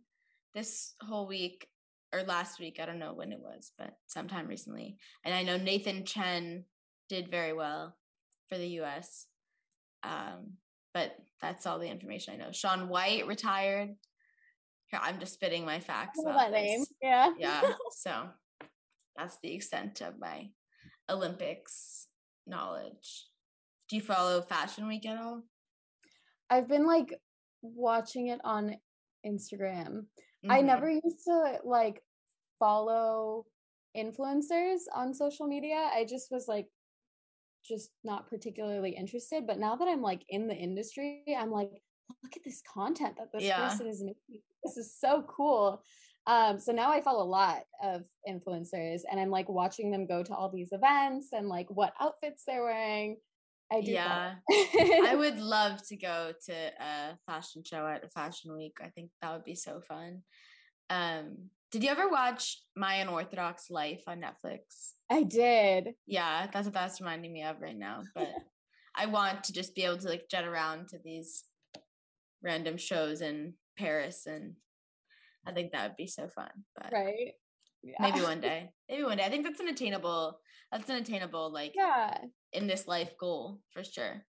[0.55, 1.67] this whole week
[2.13, 2.79] or last week.
[2.81, 4.99] I don't know when it was, but sometime recently.
[5.25, 6.65] And I know Nathan Chen
[7.09, 7.97] did very well
[8.49, 9.27] for the US.
[10.03, 10.55] Um
[10.93, 12.53] but that's all the information I know.
[12.53, 13.91] Shaun White retired.
[14.87, 18.29] Here, I'm just spitting my facts I that name this yeah yeah so
[19.17, 20.49] that's the extent of my
[21.09, 22.09] olympics
[22.47, 23.27] knowledge
[23.89, 25.43] do you follow fashion week at all
[26.51, 27.15] i've been like
[27.63, 28.77] watching it on
[29.25, 30.07] instagram
[30.49, 30.65] I Mhm.
[30.67, 32.03] never used to like
[32.59, 33.45] follow
[33.97, 35.91] influencers on social media.
[35.93, 36.67] I just was like
[37.65, 39.47] just not particularly interested.
[39.47, 41.71] But now that I'm like in the industry, I'm like,
[42.23, 43.69] look at this content that this Yeah.
[43.69, 44.43] person is making.
[44.65, 45.83] This is so cool.
[46.27, 50.23] Um, so now I follow a lot of influencers and I'm like watching them go
[50.23, 53.17] to all these events and like what outfits they're wearing.
[53.73, 58.57] I do yeah i would love to go to a fashion show at a fashion
[58.57, 60.23] week i think that would be so fun
[60.91, 61.37] um
[61.71, 65.95] did you ever watch my unorthodox life on netflix I did.
[66.07, 68.29] yeah that's what that's reminding me of right now but
[68.97, 71.45] i want to just be able to like jet around to these
[72.43, 74.55] random shows in paris and
[75.47, 77.33] i think that would be so fun but Right.
[77.83, 77.97] Yeah.
[78.01, 80.39] maybe one day maybe one day i think that's an attainable
[80.71, 82.17] that's an attainable like Yeah.
[82.53, 84.25] in this life goal for sure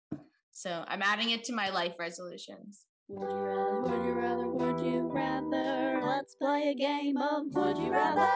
[0.52, 4.86] so i'm adding it to my life resolutions Would you rather, would you rather, would
[4.86, 6.02] you rather?
[6.06, 8.30] Let's play a game of Would You Rather.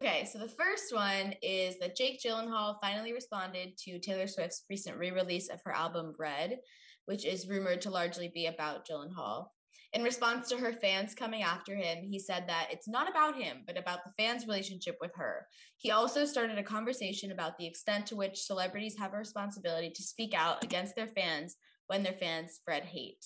[0.00, 4.96] okay so the first one is that jake gyllenhaal finally responded to taylor swift's recent
[4.98, 6.58] re-release of her album Red
[7.06, 9.46] which is rumored to largely be about gyllenhaal
[9.92, 13.62] in response to her fans coming after him, he said that it's not about him,
[13.66, 15.46] but about the fans' relationship with her.
[15.78, 20.02] He also started a conversation about the extent to which celebrities have a responsibility to
[20.02, 21.56] speak out against their fans
[21.86, 23.24] when their fans spread hate.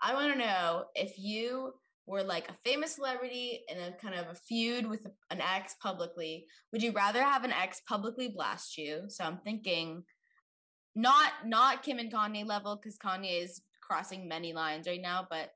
[0.00, 1.72] I want to know if you
[2.06, 6.46] were like a famous celebrity in a kind of a feud with an ex publicly,
[6.72, 9.04] would you rather have an ex publicly blast you?
[9.08, 10.04] So I'm thinking
[10.94, 15.50] not not Kim and Kanye level because Kanye is crossing many lines right now, but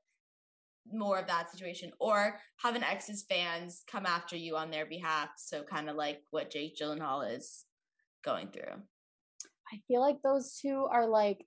[0.91, 5.29] more of that situation or have an ex's fans come after you on their behalf
[5.37, 7.63] so kind of like what jake gyllenhaal is
[8.23, 8.81] going through
[9.71, 11.45] I feel like those two are like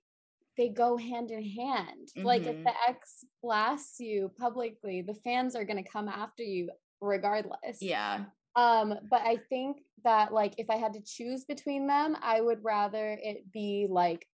[0.57, 2.09] they go hand in hand.
[2.15, 6.69] Like if the ex blasts you publicly, the fans are going to come after you
[7.01, 7.77] regardless.
[7.81, 12.41] yeah Um but I think that like if I had to choose between them, I
[12.41, 14.25] would rather it be like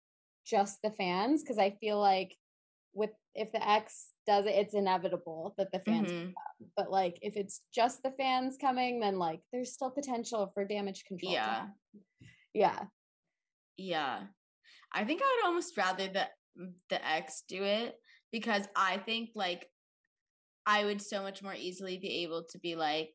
[0.46, 2.36] just the fans because I feel like
[2.94, 6.24] with if the ex does it it's inevitable that the fans Mhm.
[6.34, 6.68] come.
[6.76, 11.04] but like if it's just the fans coming then like there's still potential for damage
[11.04, 11.54] control Yeah.
[11.54, 11.74] happen.
[12.54, 12.84] yeah
[13.76, 14.26] yeah
[14.94, 16.26] i think i would almost rather the
[16.88, 17.94] the ex do it
[18.30, 19.66] because i think like
[20.66, 23.14] i would so much more easily be able to be like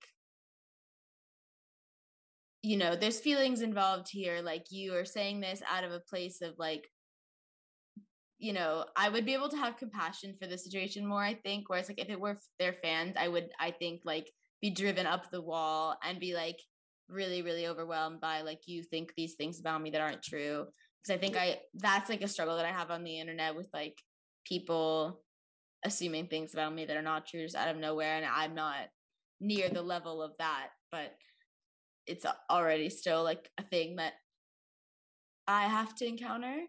[2.63, 6.41] you know there's feelings involved here like you are saying this out of a place
[6.41, 6.89] of like
[8.39, 11.69] you know i would be able to have compassion for the situation more i think
[11.69, 14.29] whereas like if it were their fans i would i think like
[14.61, 16.59] be driven up the wall and be like
[17.09, 20.65] really really overwhelmed by like you think these things about me that aren't true
[21.07, 23.69] because I think I that's like a struggle that I have on the internet with
[23.73, 24.01] like
[24.45, 25.21] people
[25.83, 28.89] assuming things about me that are not true just out of nowhere and I'm not
[29.39, 31.13] near the level of that but
[32.05, 34.13] it's already still like a thing that
[35.47, 36.61] I have to encounter.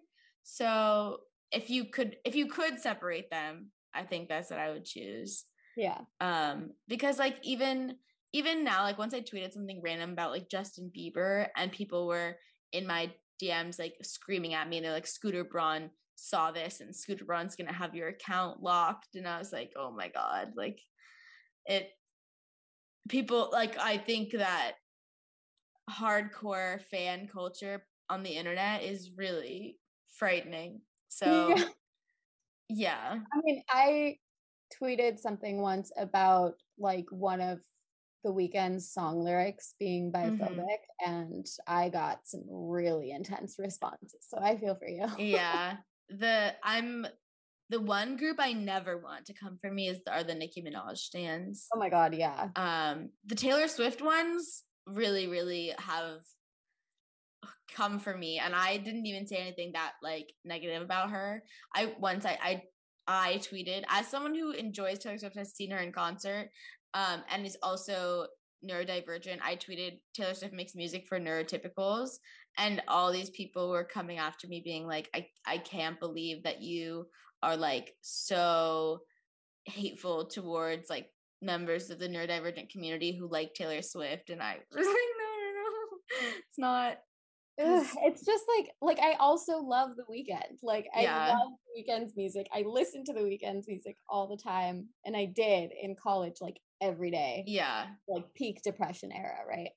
[0.42, 1.20] So
[1.53, 5.44] if you could if you could separate them I think that's what I would choose.
[5.77, 5.98] Yeah.
[6.20, 7.96] um because like even
[8.33, 12.37] even now like once i tweeted something random about like justin bieber and people were
[12.72, 13.11] in my
[13.42, 17.55] dms like screaming at me and they're like scooter braun saw this and scooter braun's
[17.57, 19.14] gonna have your account locked.
[19.14, 20.81] And i was like oh my god like
[21.66, 21.90] it
[23.09, 24.72] people like i think that
[25.90, 29.79] hardcore fan culture on the internet is really
[30.18, 30.81] frightening.
[31.09, 31.64] So Yeah.
[32.68, 33.18] yeah.
[33.33, 34.16] I mean, I
[34.81, 37.61] tweeted something once about like one of
[38.24, 40.64] the Weeknd's song lyrics being Mhm.
[41.07, 44.26] and I got some really intense responses.
[44.28, 45.07] So I feel for you.
[45.18, 45.76] yeah
[46.11, 47.07] the i'm
[47.68, 50.62] the one group i never want to come for me is the, are the nicki
[50.62, 52.48] minaj stands Oh my god, yeah.
[52.57, 56.20] um the taylor swift ones really really have
[57.74, 61.42] come for me and i didn't even say anything that like negative about her
[61.74, 62.62] i once i i
[63.07, 66.48] i tweeted as someone who enjoys taylor swift has seen her in concert
[66.94, 68.27] um and is also
[68.68, 69.38] neurodivergent.
[69.42, 72.18] I tweeted taylor swift makes music for neurotypicals
[72.57, 76.61] and all these people were coming after me being like i i can't believe that
[76.61, 77.07] you
[77.42, 79.01] are like so
[79.64, 81.09] hateful towards like
[81.40, 84.31] members of the neurodivergent community who like Taylor Swift.
[84.31, 86.38] And I was like no no no.
[86.38, 86.98] It's not
[87.61, 90.59] Ugh, it's just like like I also love the Weeknd.
[90.62, 91.27] Like I Yeah.
[91.29, 92.49] love the Weeknd's music.
[92.53, 96.59] I listen to the Weeknd's music all the time, and I did in college, like
[96.81, 97.44] every day.
[97.47, 99.71] yeah like peak depression era, right?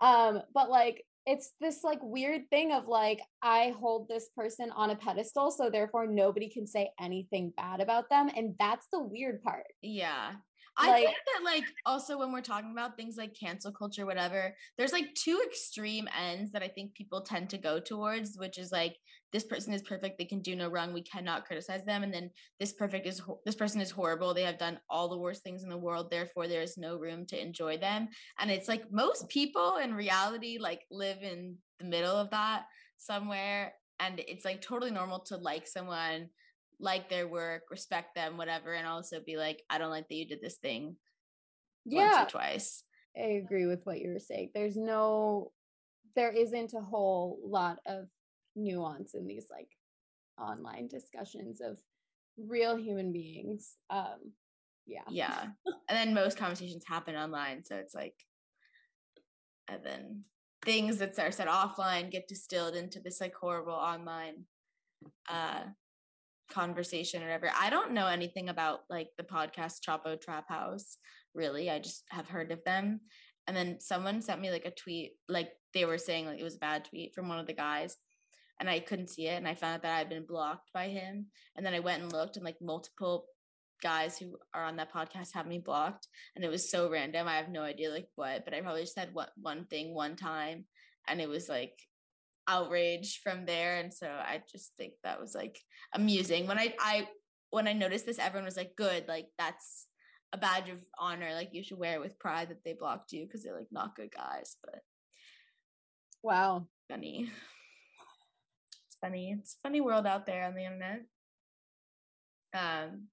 [0.00, 4.90] Um, but like it's this like weird thing of like I hold this person on
[4.90, 9.42] a pedestal, so therefore nobody can say anything bad about them, and that's the weird
[9.42, 9.66] part.
[9.82, 10.32] yeah
[10.78, 14.54] I Like- think that like also when we're talking about things like cancel culture whatever
[14.76, 18.72] there's like two extreme ends that I think people tend to go towards which is
[18.72, 18.96] like
[19.32, 22.30] this person is perfect they can do no wrong we cannot criticize them and then
[22.60, 25.70] this perfect is this person is horrible they have done all the worst things in
[25.70, 28.08] the world therefore there is no room to enjoy them.
[28.38, 32.64] And it's like most people in reality like live in the middle of that
[32.98, 36.28] somewhere and it's like totally normal to like someone
[36.78, 40.26] like their work respect them whatever and also be like i don't like that you
[40.26, 40.96] did this thing
[41.86, 42.82] once or twice
[43.16, 44.50] I agree with what you were saying.
[44.54, 45.52] There's no,
[46.14, 48.08] there isn't a whole lot of
[48.54, 49.70] nuance in these like
[50.38, 51.78] online discussions of
[52.36, 53.76] real human beings.
[53.90, 54.32] Um,
[54.86, 58.14] yeah, yeah and then most conversations happen online so it's like
[59.66, 60.22] and then
[60.64, 64.44] things that are said offline get distilled into this like horrible online
[65.28, 65.62] uh
[66.50, 67.50] conversation or whatever.
[67.58, 70.98] I don't know anything about like the podcast chapo trap house
[71.34, 71.70] really.
[71.70, 73.00] I just have heard of them.
[73.46, 76.56] And then someone sent me like a tweet like they were saying like it was
[76.56, 77.96] a bad tweet from one of the guys
[78.58, 80.88] and i couldn't see it and i found out that i had been blocked by
[80.88, 81.26] him.
[81.56, 83.26] And then i went and looked and like multiple
[83.82, 87.28] guys who are on that podcast have me blocked and it was so random.
[87.28, 90.64] I have no idea like what but i probably said what one thing one time
[91.06, 91.78] and it was like
[92.48, 93.76] outrage from there.
[93.76, 95.58] And so i just think that was like
[95.94, 96.46] amusing.
[96.46, 97.08] When i i
[97.50, 99.86] when i noticed this everyone was like good like that's
[100.32, 103.24] a badge of honor like you should wear it with pride that they blocked you
[103.24, 104.80] because they're like not good guys but
[106.22, 106.66] wow.
[106.88, 107.30] funny.
[108.88, 109.36] It's funny.
[109.38, 111.02] It's a funny world out there on the internet.
[112.54, 113.08] Um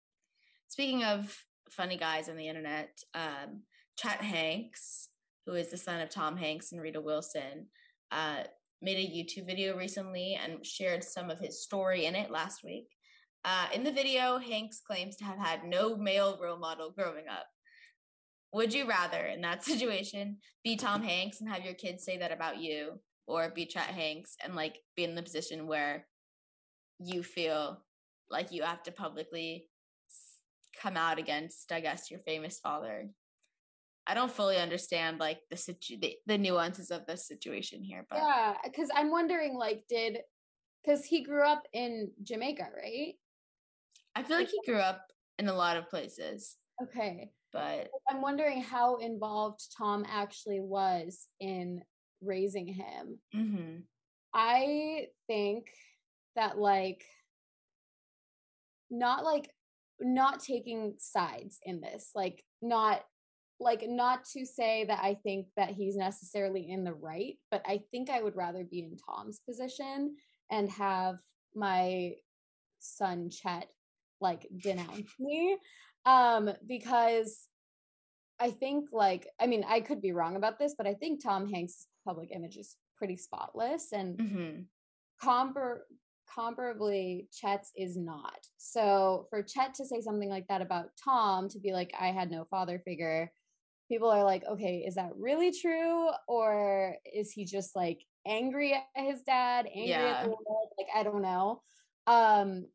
[0.68, 1.38] speaking of
[1.70, 3.62] funny guys on the internet um
[3.98, 5.10] chet hanks
[5.46, 7.68] who is the son of tom hanks and rita wilson
[8.12, 8.44] uh
[8.84, 12.88] made a youtube video recently and shared some of his story in it last week
[13.46, 17.48] uh in the video hanks claims to have had no male role model growing up
[18.52, 22.32] would you rather in that situation be tom hanks and have your kids say that
[22.32, 26.06] about you or be Chet Hanks and like be in the position where
[27.00, 27.82] you feel
[28.30, 29.68] like you have to publicly
[30.82, 33.10] come out against, I guess, your famous father.
[34.06, 38.18] I don't fully understand like the situ- the, the nuances of the situation here, but
[38.20, 40.20] Yeah, because I'm wondering, like, did
[40.84, 43.14] because he grew up in Jamaica, right?
[44.16, 45.02] I feel like he grew up
[45.40, 51.82] in a lot of places, Okay, but I'm wondering how involved Tom actually was in
[52.22, 53.20] raising him.
[53.34, 53.84] mhm,
[54.34, 55.68] I think
[56.36, 57.04] that like
[58.90, 59.50] not like
[60.00, 63.02] not taking sides in this, like not
[63.64, 67.82] like not to say that I think that he's necessarily in the right, but I
[67.92, 70.16] think I would rather be in Tom's position
[70.52, 71.16] and have
[71.56, 72.14] my
[72.80, 73.68] son Chet
[74.20, 75.58] like denounce me
[76.06, 77.48] um because
[78.40, 81.50] I think like I mean I could be wrong about this, but I think Tom
[81.50, 84.60] Hanks' public image is pretty spotless and hmm
[85.24, 85.80] compar
[86.38, 88.40] comparably Chet's is not.
[88.58, 92.32] So for Chet to say something like that about Tom to be like I had
[92.32, 93.32] no father figure,
[93.94, 98.84] people are like, okay, is that really true or is he just like angry at
[98.96, 100.14] his dad, angry Yeah.
[100.14, 100.70] at the world?
[100.78, 101.62] Like I don't know.
[102.08, 102.66] Um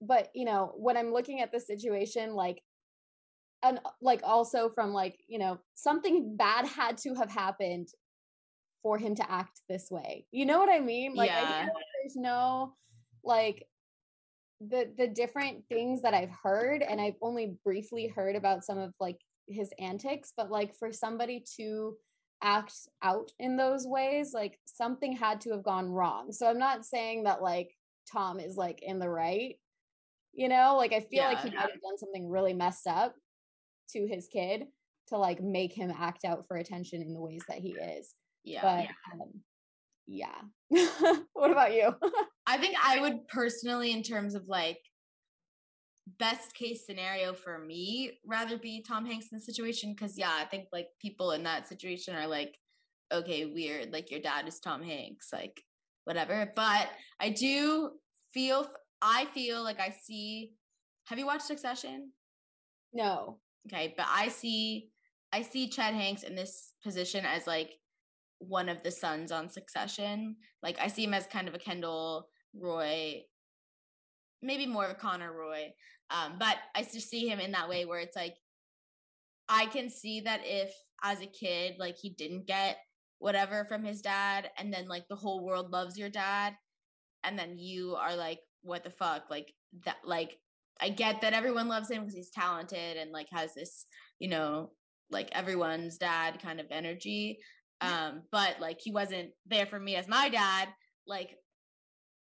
[0.00, 2.60] but you know, when I'm looking at the situation like
[3.62, 7.88] and like also from like, you know, something bad had to have happened
[8.82, 10.26] for him to act this way.
[10.32, 11.14] You know what I mean?
[11.14, 11.44] Like I Yeah.
[11.44, 12.74] like there's no
[13.22, 13.64] like
[14.60, 18.92] the the different things that I've heard and I've only briefly heard about some of
[18.98, 21.96] like his antics, but like for somebody to
[22.42, 26.32] act out in those ways, like something had to have gone wrong.
[26.32, 27.74] So I'm not saying that like
[28.12, 29.56] Tom is like in the right.
[30.32, 31.56] You know, like I feel like he Yeah.
[31.56, 33.14] might have done something really messed up
[33.90, 34.64] to his kid
[35.08, 38.14] to like make him act out for attention in the ways that he is.
[38.44, 38.62] Yeah.
[38.62, 39.30] But um,
[40.06, 40.40] yeah.
[41.32, 41.92] what about you?
[42.46, 44.78] I think I would personally, in terms of like
[46.18, 49.94] best case scenario for me, rather be Tom Hanks in the situation.
[49.98, 52.56] Cause yeah, I think like people in that situation are like,
[53.12, 53.92] okay, weird.
[53.92, 55.62] Like your dad is Tom Hanks, like
[56.04, 56.52] whatever.
[56.54, 56.88] But
[57.20, 57.90] I do
[58.32, 58.68] feel,
[59.02, 60.52] I feel like I see.
[61.06, 62.12] Have you watched Succession?
[62.92, 63.38] no.
[63.66, 64.90] Okay, but I see
[65.32, 67.72] I see Chet Hanks in this position as like
[68.38, 70.36] one of the sons on Succession.
[70.62, 73.22] Like I see him as kind of a Kendall Roy,
[74.42, 75.72] maybe more of a Connor Roy.
[76.10, 78.34] Um, but I just see him in that way where it's like
[79.48, 82.78] I can see that if as a kid like he didn't get
[83.18, 86.54] whatever from his dad and then like the whole world loves your dad
[87.24, 89.52] and then you are like what the fuck like
[89.84, 90.38] that like
[90.80, 93.86] I get that everyone loves him because he's talented and like has this,
[94.18, 94.70] you know,
[95.10, 97.38] like everyone's dad kind of energy.
[97.80, 100.68] Um, but like he wasn't there for me as my dad.
[101.06, 101.30] Like,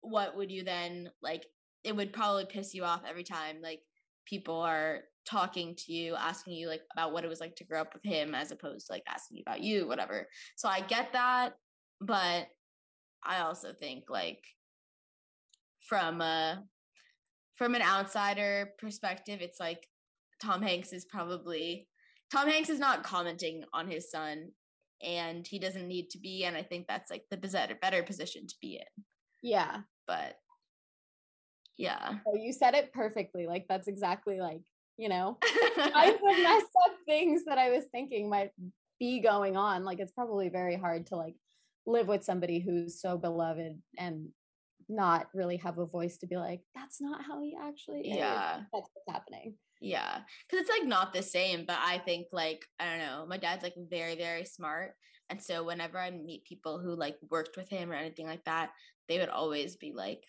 [0.01, 1.45] what would you then like?
[1.85, 3.79] It would probably piss you off every time like
[4.25, 7.81] people are talking to you, asking you like about what it was like to grow
[7.81, 10.27] up with him, as opposed to like asking you about you, whatever.
[10.55, 11.53] So I get that,
[12.01, 12.47] but
[13.23, 14.43] I also think like
[15.87, 16.63] from a
[17.55, 19.87] from an outsider perspective, it's like
[20.41, 21.87] Tom Hanks is probably
[22.31, 24.49] Tom Hanks is not commenting on his son,
[25.01, 26.43] and he doesn't need to be.
[26.45, 29.03] And I think that's like the better better position to be in.
[29.41, 29.81] Yeah.
[30.07, 30.35] But
[31.77, 33.47] yeah, So you said it perfectly.
[33.47, 34.61] Like that's exactly like,
[34.97, 35.37] you know,
[35.75, 38.51] kinds of messed up things that I was thinking might
[38.99, 39.83] be going on.
[39.83, 41.35] Like it's probably very hard to like
[41.85, 44.29] live with somebody who's so beloved and
[44.87, 48.17] not really have a voice to be like, that's not how he actually is.
[48.17, 48.61] Yeah.
[48.71, 49.55] That's what's happening.
[49.81, 53.25] Yeah, because it's like not the same, but I think like I don't know.
[53.27, 54.93] My dad's like very very smart,
[55.29, 58.71] and so whenever I meet people who like worked with him or anything like that,
[59.09, 60.23] they would always be like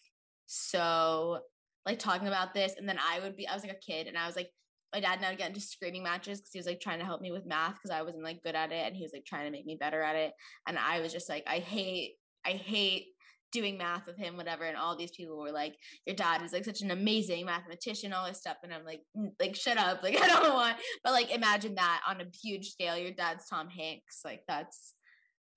[0.46, 1.40] so
[1.84, 4.18] like talking about this, and then I would be I was like a kid, and
[4.18, 4.50] I was like
[4.94, 7.20] my dad and I get into screaming matches because he was like trying to help
[7.20, 9.46] me with math because I wasn't like good at it, and he was like trying
[9.46, 10.32] to make me better at it,
[10.66, 13.06] and I was just like I hate I hate
[13.52, 16.64] doing math with him whatever and all these people were like your dad is like
[16.64, 18.56] such an amazing mathematician, all this stuff.
[18.62, 20.02] And I'm like, "Mm, like, shut up.
[20.02, 22.96] Like, I don't want, but like, imagine that on a huge scale.
[22.96, 24.20] Your dad's Tom Hanks.
[24.24, 24.94] Like, that's,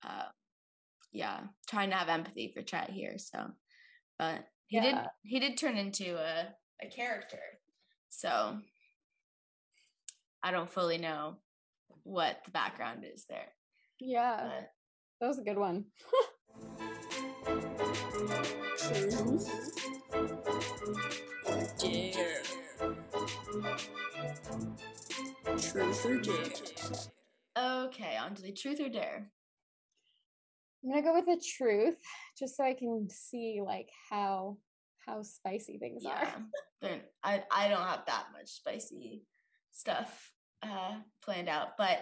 [0.05, 0.25] uh,
[1.11, 3.17] yeah, trying to have empathy for Chet here.
[3.17, 3.47] So,
[4.19, 6.49] but he did he did turn into a,
[6.83, 7.39] a character.
[8.09, 8.57] So,
[10.43, 11.37] I don't fully know
[12.03, 13.47] what the background is there.
[13.99, 14.37] Yeah.
[14.43, 14.71] But
[15.21, 15.85] That was a good one.
[18.77, 19.49] Truth
[21.45, 22.41] or dare?
[25.57, 27.85] Truth or dare?
[27.85, 29.31] okay, on to the truth or dare.
[30.83, 31.97] I'm gonna go with the truth,
[32.37, 34.57] just so I can see like how
[35.05, 36.35] how spicy things yeah
[36.83, 36.89] are.
[37.23, 39.23] I, I don't have that much spicy
[39.71, 41.99] stuff uh planned out but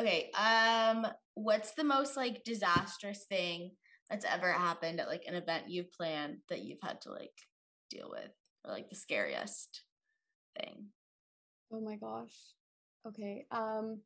[0.00, 3.70] okay um what's the most like disastrous thing
[4.08, 7.34] that's ever happened at like an event you've planned that you've had to like
[7.90, 8.30] deal with
[8.64, 9.82] or like the scariest
[10.58, 10.86] thing
[11.70, 12.34] Oh my gosh.
[13.06, 13.46] Okay.
[13.50, 14.00] Um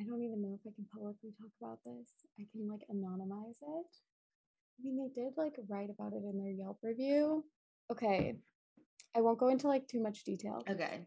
[0.00, 2.08] I don't even know if I can publicly talk about this.
[2.38, 3.86] I can like anonymize it.
[4.78, 7.44] I mean, they did like write about it in their Yelp review.
[7.90, 8.36] Okay.
[9.16, 10.62] I won't go into like too much detail.
[10.70, 11.00] okay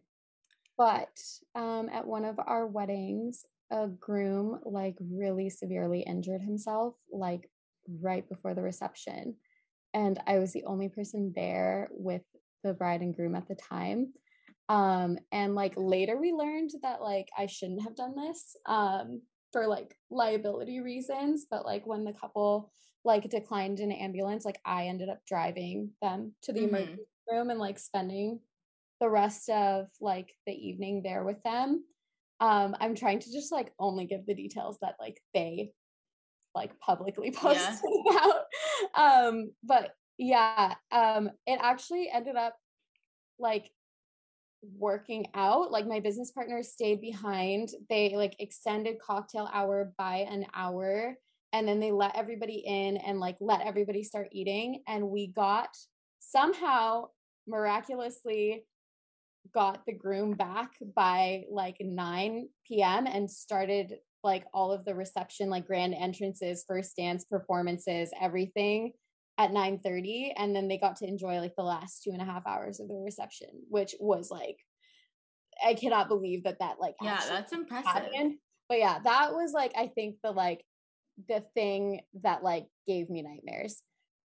[0.77, 1.17] But
[1.55, 7.49] um, at one of our weddings, a groom like really severely injured himself, like
[8.01, 9.35] right before the reception.
[9.93, 12.23] And I was the only person there with
[12.63, 14.13] the bride and groom at the time.
[14.69, 19.67] Um, and like later we learned that like I shouldn't have done this um, for
[19.67, 21.45] like liability reasons.
[21.49, 22.71] But like when the couple
[23.03, 26.75] like declined an ambulance, like I ended up driving them to the mm-hmm.
[26.75, 28.39] emergency room and like spending
[28.99, 31.83] the rest of like the evening there with them.
[32.39, 35.73] Um, I'm trying to just like only give the details that like they
[36.55, 38.13] like publicly posted yeah.
[38.15, 39.27] about.
[39.27, 42.55] Um, but yeah, um, it actually ended up
[43.39, 43.71] like
[44.77, 45.71] working out.
[45.71, 47.69] Like my business partner stayed behind.
[47.89, 51.15] They like extended cocktail hour by an hour
[51.53, 55.69] and then they let everybody in and like let everybody start eating and we got
[56.19, 57.07] somehow
[57.47, 58.65] miraculously
[59.53, 63.07] got the groom back by like 9 p.m.
[63.07, 68.93] and started like all of the reception, like grand entrances, first dance performances, everything
[69.37, 70.33] at 9 30.
[70.37, 72.87] And then they got to enjoy like the last two and a half hours of
[72.87, 74.57] the reception, which was like,
[75.65, 77.91] I cannot believe that that like, yeah, that's impressive.
[77.91, 78.35] Happened.
[78.69, 80.63] But yeah, that was like, I think the like,
[81.27, 83.81] the thing that like gave me nightmares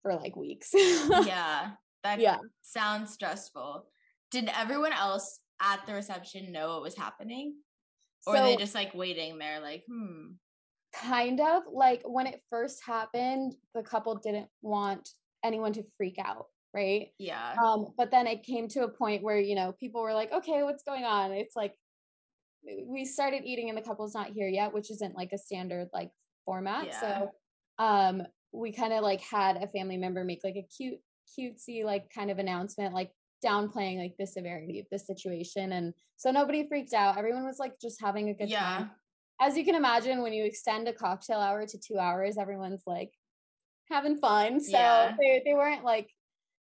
[0.01, 0.71] for like weeks.
[0.73, 1.71] yeah.
[2.03, 2.37] That yeah.
[2.61, 3.87] sounds stressful.
[4.29, 7.55] Did everyone else at the reception know what was happening?
[8.27, 10.33] Or so, they just like waiting there, like, hmm?
[11.01, 15.09] Kind of like when it first happened, the couple didn't want
[15.43, 17.09] anyone to freak out, right?
[17.19, 17.55] Yeah.
[17.61, 20.63] Um, but then it came to a point where, you know, people were like, okay,
[20.63, 21.31] what's going on?
[21.31, 21.73] It's like
[22.87, 26.11] we started eating and the couple's not here yet, which isn't like a standard like
[26.45, 26.87] format.
[26.87, 26.99] Yeah.
[26.99, 27.31] So
[27.77, 28.23] um
[28.53, 30.99] we kind of like had a family member make like a cute
[31.37, 33.11] cutesy like kind of announcement like
[33.43, 37.73] downplaying like the severity of the situation and so nobody freaked out everyone was like
[37.81, 38.59] just having a good yeah.
[38.59, 38.91] time
[39.41, 43.11] as you can imagine when you extend a cocktail hour to two hours everyone's like
[43.91, 45.15] having fun so yeah.
[45.19, 46.09] they, they weren't like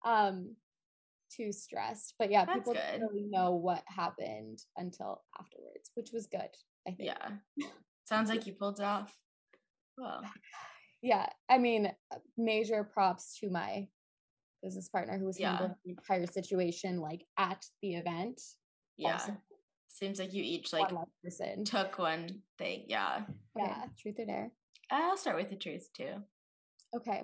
[0.05, 0.55] um
[1.35, 2.83] too stressed but yeah That's people good.
[2.93, 6.49] didn't really know what happened until afterwards which was good
[6.87, 7.67] i think yeah
[8.05, 9.15] sounds like you pulled it off
[9.99, 10.23] well
[11.03, 13.89] yeah i mean uh, major props to my
[14.67, 15.51] business partner who was yeah.
[15.51, 18.41] handling the entire situation like at the event.
[18.97, 19.13] Yeah.
[19.13, 19.37] Also,
[19.97, 20.93] Seems like you each like
[21.25, 21.65] person.
[21.65, 22.85] took one thing.
[22.87, 23.23] Yeah.
[23.57, 23.65] Yeah.
[23.65, 23.75] Okay.
[23.99, 24.51] Truth or dare?
[24.91, 26.17] I'll start with the truth too.
[26.95, 27.23] Okay.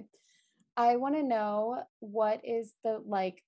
[0.75, 3.43] I want to know what is the like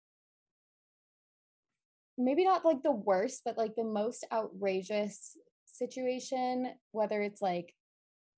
[2.19, 7.75] maybe not like the worst, but like the most outrageous situation, whether it's like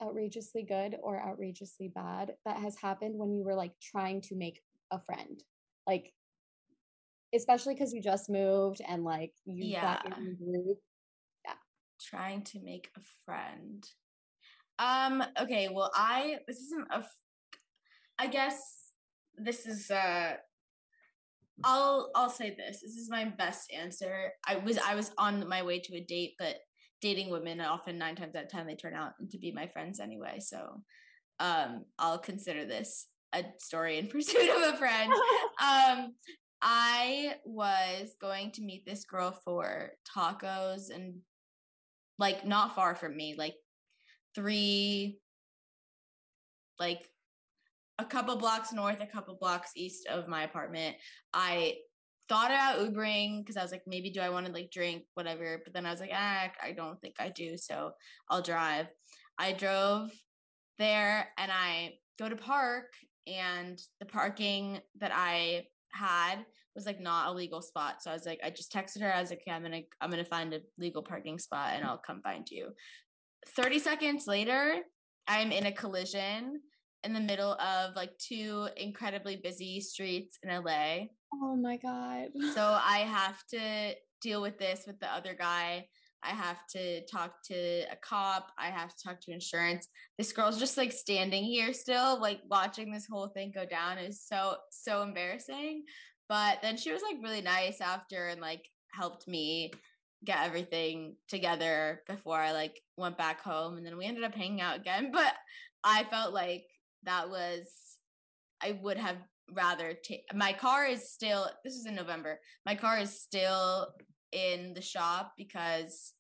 [0.01, 4.63] outrageously good or outrageously bad that has happened when you were like trying to make
[4.93, 5.43] a friend
[5.87, 6.13] like
[7.37, 9.99] especially because you just moved and like you yeah.
[10.03, 10.79] got in group
[11.45, 11.53] yeah
[12.01, 13.87] trying to make a friend
[14.79, 17.05] um okay well i this isn't a
[18.19, 18.91] i guess
[19.37, 20.35] this is uh
[21.65, 25.63] i'll i'll say this this is my best answer i was i was on my
[25.63, 26.57] way to a date but
[27.01, 30.01] dating women often nine times out of ten they turn out to be my friends
[30.01, 30.83] anyway so
[31.41, 33.07] um i'll consider this
[33.37, 35.13] a story in pursuit of a friend.
[35.63, 36.15] um,
[36.63, 41.17] I was going to meet this girl for tacos and
[42.19, 43.55] like not far from me, like
[44.35, 45.19] three,
[46.79, 47.09] like
[47.99, 50.97] a couple blocks north, a couple blocks east of my apartment.
[51.33, 51.77] I
[52.29, 55.61] thought about Ubering because I was like, maybe do I want to like drink, whatever.
[55.65, 57.57] But then I was like, ah, I don't think I do.
[57.57, 57.93] So
[58.29, 58.87] I'll drive.
[59.39, 60.11] I drove
[60.79, 62.93] there and I go to park
[63.27, 65.67] and the parking that I
[65.97, 66.45] had
[66.77, 68.03] was like not a legal spot.
[68.03, 69.13] So I was like, I just texted her.
[69.13, 71.99] I was like, okay, I'm gonna I'm gonna find a legal parking spot and I'll
[71.99, 72.69] come find you.
[73.57, 74.77] 30 seconds later,
[75.27, 76.61] I'm in a collision
[77.03, 81.07] in the middle of like two incredibly busy streets in LA.
[81.35, 82.29] Oh my god.
[82.55, 85.87] so I have to deal with this with the other guy
[86.23, 88.51] I have to talk to a cop.
[88.59, 89.89] I have to talk to insurance.
[90.19, 94.23] This girl's just like standing here still, like watching this whole thing go down is
[94.23, 95.85] so, so embarrassing.
[96.29, 99.73] But then she was like really nice after and like helped me
[100.25, 103.77] get everything together before I like went back home.
[103.77, 105.11] And then we ended up hanging out again.
[105.13, 105.35] But
[105.85, 106.65] I felt like
[107.05, 107.71] that was,
[108.61, 109.19] I would have
[109.53, 113.89] rather take my car is still, this is in November, my car is still
[114.33, 116.13] in the shop because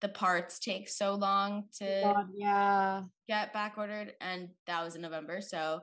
[0.00, 5.02] the parts take so long to God, yeah get back ordered and that was in
[5.02, 5.80] November so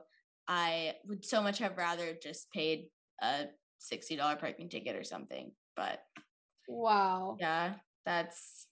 [0.48, 2.86] I would so much have rather just paid
[3.20, 3.46] a
[3.92, 6.00] $60 parking ticket or something but
[6.68, 7.74] wow yeah
[8.06, 8.66] that's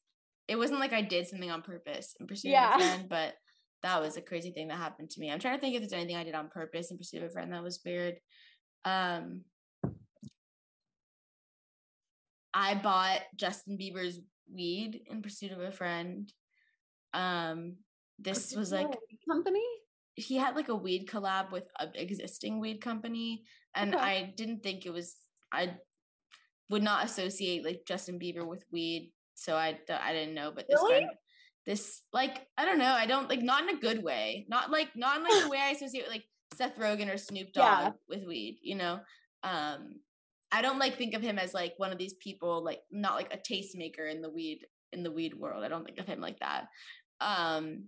[0.48, 2.74] it wasn't like I did something on purpose in pursuit Yeah.
[2.74, 3.34] of a friend, but
[3.84, 5.30] that was a crazy thing that happened to me.
[5.30, 7.32] I'm trying to think if there's anything I did on purpose in pursuit of a
[7.32, 8.16] friend that was weird.
[8.84, 9.42] Um
[12.54, 14.20] I bought Justin Bieber's
[14.52, 16.32] weed in pursuit of a friend.
[17.12, 17.76] Um
[18.18, 18.86] this was like
[19.28, 19.64] company.
[20.14, 23.44] he had like a weed collab with an existing weed company
[23.74, 24.04] and Okay.
[24.12, 25.16] i didn't think it was
[25.52, 25.74] i
[26.68, 30.78] would not associate like justin bieber with weed so I I didn't know but this
[30.82, 31.00] Really?
[31.00, 31.10] friend
[31.64, 34.94] this like i don't know i don't like not in a good way not like
[34.94, 36.24] not in like the way i associate with like
[36.54, 37.90] seth rogen or snoop dogg Yeah.
[38.08, 39.00] with weed you know
[39.44, 39.94] um
[40.52, 43.32] i don't like think of him as like one of these people like not like
[43.32, 45.64] a tastemaker in the weed in the weed world.
[45.64, 46.68] I don't think of him like that.
[47.20, 47.86] Um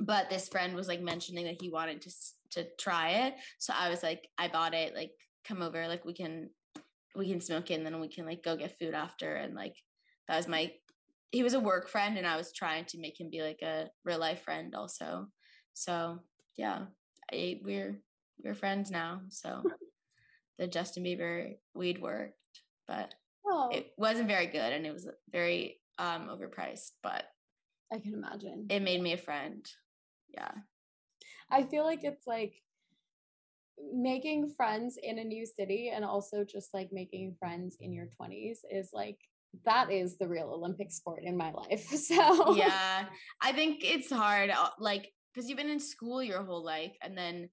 [0.00, 2.10] but this friend was like mentioning that he wanted to
[2.50, 3.34] to try it.
[3.58, 5.12] So i was like i bought it like
[5.44, 6.50] come over like we can
[7.14, 9.34] we can smoke it and then we can like go get food after.
[9.34, 9.76] And like
[10.28, 10.72] that was my
[11.30, 13.88] he was a work friend and i was trying to make him be like a
[14.04, 15.28] real life friend also.
[15.74, 16.20] So
[16.56, 16.86] yeah
[17.32, 17.98] I, we're
[18.42, 19.62] we're friends now so
[20.58, 22.34] the justin bieber weed worked
[22.86, 27.24] but Oh, it wasn't very good and it was very um overpriced but
[27.92, 28.66] I can imagine.
[28.70, 29.66] it made me a friend
[30.28, 30.52] yeah
[31.50, 32.54] I feel like it's like
[33.92, 38.60] making friends in a new city and also just like making friends in your 20s
[38.70, 39.18] is like
[39.66, 41.86] that is the real Olympic sport in my life.
[41.96, 43.04] So yeah
[43.42, 47.16] i think it's hard uh, like because you've been in school your whole life and
[47.16, 47.48] then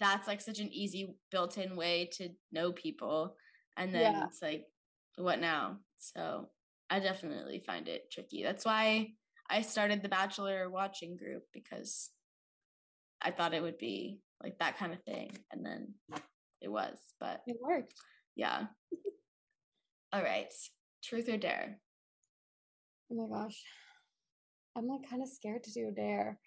[0.00, 3.36] that's like such an easy built-in way to know people
[3.76, 4.24] and then Yeah.
[4.24, 4.64] it's like
[5.16, 6.48] what now so
[6.88, 9.12] i definitely find it tricky that's why
[9.48, 12.10] i started the bachelor watching group because
[13.20, 15.94] i thought it would be like that kind of thing and then
[16.62, 17.94] it was but it worked.
[18.36, 18.64] yeah
[20.12, 20.52] all right
[21.04, 21.78] truth or dare
[23.12, 23.60] Oh my gosh.
[24.76, 26.38] I'm like kind of scared to do dare.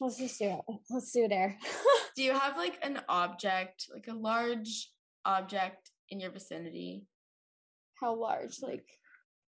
[0.00, 0.60] Let's just do it.
[0.90, 1.58] Let's do a dare.
[2.16, 4.90] Do you have like an object, like a large
[5.24, 7.06] object in your vicinity?
[8.00, 8.60] How large?
[8.62, 8.86] Like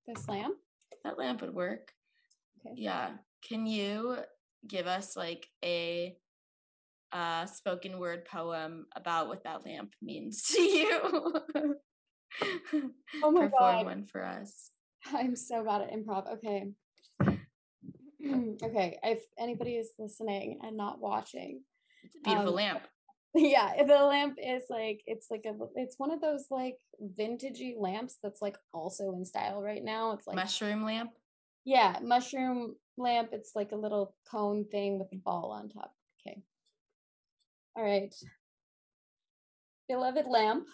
[0.07, 0.57] this lamp?
[1.05, 1.93] That lamp would work.
[2.61, 2.75] Okay.
[2.81, 3.11] Yeah.
[3.47, 4.17] Can you
[4.67, 6.17] give us like a
[7.13, 11.01] uh spoken word poem about what that lamp means to you?
[13.23, 13.85] Oh my Perform God.
[13.87, 14.71] one for us.
[15.15, 16.31] I'm so bad at improv.
[16.35, 16.69] Okay.
[18.63, 18.99] okay.
[19.03, 21.63] If anybody is listening and not watching,
[22.05, 22.83] It's a beautiful Um, lamp.
[23.35, 26.79] yeah, the lamp is like it's like a it's one of those like
[27.19, 30.13] vintagey lamps that's like also in style right now.
[30.13, 31.13] It's like Mushroom lamp.
[31.65, 33.31] yeah, mushroom lamp.
[33.33, 35.93] It's like a little cone thing with a ball on top.
[36.27, 36.43] Okay.
[37.77, 38.15] All right.
[39.89, 40.67] Beloved lamp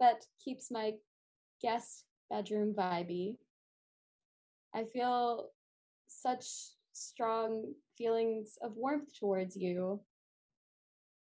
[0.00, 0.92] that keeps my
[1.62, 3.36] guest bedroom vibey.
[4.74, 5.50] I feel
[6.20, 6.46] such
[6.92, 10.00] strong feelings of warmth towards you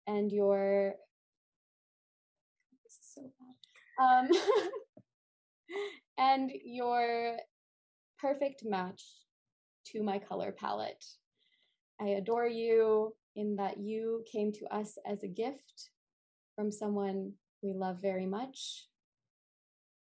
[0.07, 0.95] and your
[2.83, 4.03] this is so bad.
[4.03, 4.29] Um
[6.17, 7.37] and your
[8.19, 9.03] perfect match
[9.87, 11.05] to my color palette.
[12.01, 15.89] I adore you in that you came to us as a gift
[16.55, 18.87] from someone we love very much.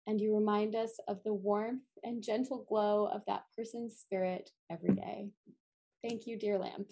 [0.07, 4.93] And you remind us of the warmth and gentle glow of that person's spirit every
[4.93, 5.29] day.
[6.07, 6.91] Thank you, dear lamp.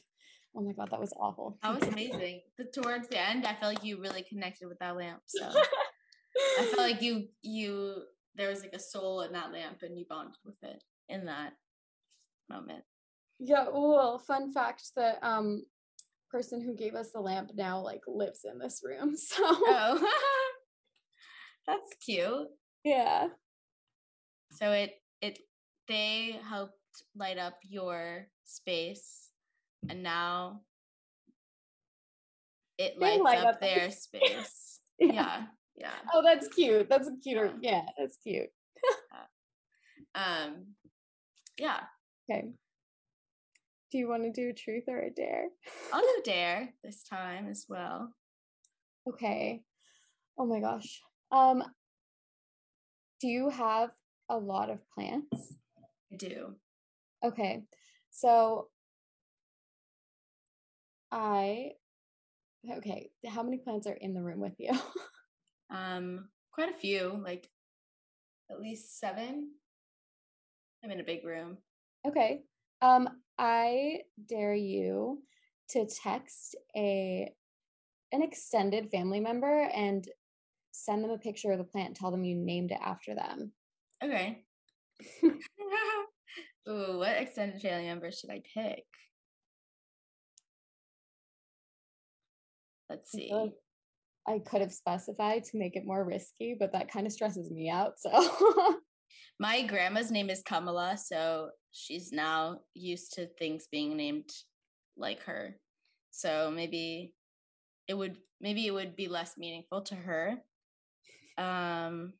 [0.55, 1.57] Oh my God, that was awful.
[1.61, 2.41] That was amazing.
[2.57, 5.21] The, towards the end, I felt like you really connected with that lamp.
[5.27, 5.47] So
[6.59, 8.03] I felt like you you
[8.35, 11.53] there was like a soul in that lamp and you bonded with it in that
[12.49, 12.83] moment.
[13.39, 15.63] Yeah, well, fun fact the um
[16.31, 19.15] person who gave us the lamp now like lives in this room.
[19.17, 20.11] So Oh.
[21.67, 22.47] That's cute.
[22.83, 23.27] Yeah.
[24.51, 25.39] So it it
[25.87, 26.73] they helped
[27.15, 29.29] light up your space
[29.89, 30.61] and now
[32.77, 34.59] it They lights light up up their space.
[34.99, 35.11] Yeah.
[35.11, 35.43] yeah.
[35.75, 35.91] Yeah.
[36.13, 36.87] Oh, that's cute.
[36.87, 37.51] That's a cuter.
[37.59, 37.71] Yeah.
[37.71, 38.49] Yeah, that's cute.
[40.15, 40.75] Um
[41.57, 41.79] yeah.
[42.29, 42.49] Okay.
[43.91, 45.47] Do you want to do a truth or a dare?
[45.91, 48.13] I'll do dare this time as well.
[49.07, 49.63] Okay.
[50.37, 51.01] Oh my gosh.
[51.31, 51.63] Um
[53.23, 53.89] do you have
[54.27, 55.53] a lot of plants?
[56.11, 56.55] I do.
[57.23, 57.63] Okay.
[58.11, 58.67] So
[61.09, 61.71] I
[62.69, 64.71] okay, how many plants are in the room with you?
[65.71, 67.49] Um quite a few, like
[68.51, 69.51] at least seven.
[70.83, 71.59] I'm in a big room.
[72.05, 72.41] okay.
[72.81, 73.07] Um
[73.39, 75.23] I dare you
[75.69, 77.31] to text a
[78.11, 80.05] an extended family member and
[80.73, 83.51] send them a picture of the plant, tell them you named it after them.
[84.03, 84.43] Okay.
[86.69, 88.83] Ooh, what extended family member should I pick?
[92.89, 93.31] Let's see.
[94.27, 97.69] I could have specified to make it more risky, but that kind of stresses me
[97.69, 97.93] out.
[97.97, 98.11] So
[99.39, 104.29] my grandma's name is Kamala, so she's now used to things being named
[104.95, 105.57] like her.
[106.11, 107.13] So maybe
[107.87, 110.37] it would maybe it would be less meaningful to her.
[111.37, 112.13] Um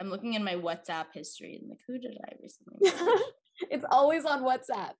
[0.00, 3.22] I'm looking in my WhatsApp history and like who did I recently
[3.70, 4.92] it's always on WhatsApp.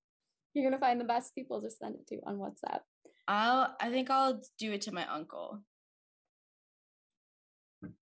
[0.54, 2.80] You're gonna find the best people to send it to on WhatsApp.
[3.28, 5.62] I'll I think I'll do it to my uncle.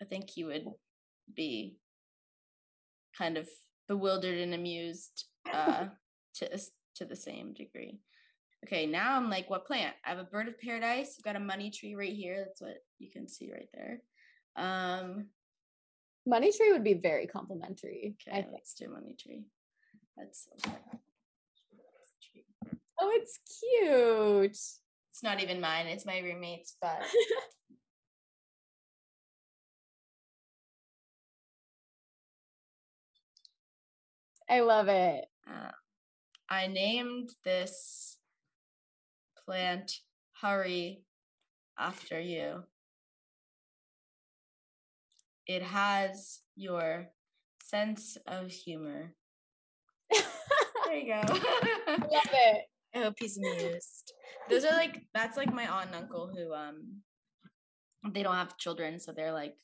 [0.00, 0.66] I think he would
[1.34, 1.76] be
[3.16, 3.48] kind of
[3.88, 5.86] bewildered and amused uh
[6.36, 6.58] to
[6.96, 8.00] to the same degree.
[8.64, 9.94] Okay, now I'm like, what plant?
[10.06, 11.16] I have a bird of paradise.
[11.18, 12.46] I've got a money tree right here.
[12.46, 14.00] That's what you can see right there.
[14.56, 15.26] Um
[16.26, 18.16] Money tree would be very complimentary.
[18.26, 19.44] Okay, let's do money tree.
[20.16, 20.48] That's
[22.98, 24.52] Oh, it's cute.
[24.52, 27.02] It's not even mine, it's my roommate's, but
[34.50, 35.26] I love it.
[35.46, 35.72] Uh,
[36.48, 38.16] I named this
[39.44, 39.92] plant
[40.40, 41.02] Hurry
[41.78, 42.62] after you.
[45.46, 47.08] It has your
[47.62, 49.14] sense of humor.
[50.10, 51.20] there you go.
[51.22, 52.64] I love it.
[52.94, 54.12] I hope he's amused.
[54.48, 57.02] Those are like that's like my aunt and uncle who um
[58.12, 59.56] they don't have children, so they're like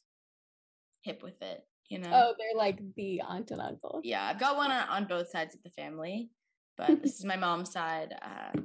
[1.03, 2.11] hip with it, you know.
[2.13, 4.01] Oh, they're like the aunt and uncle.
[4.03, 6.31] Yeah, I've got one on, on both sides of the family,
[6.77, 8.15] but this is my mom's side.
[8.21, 8.61] Uh,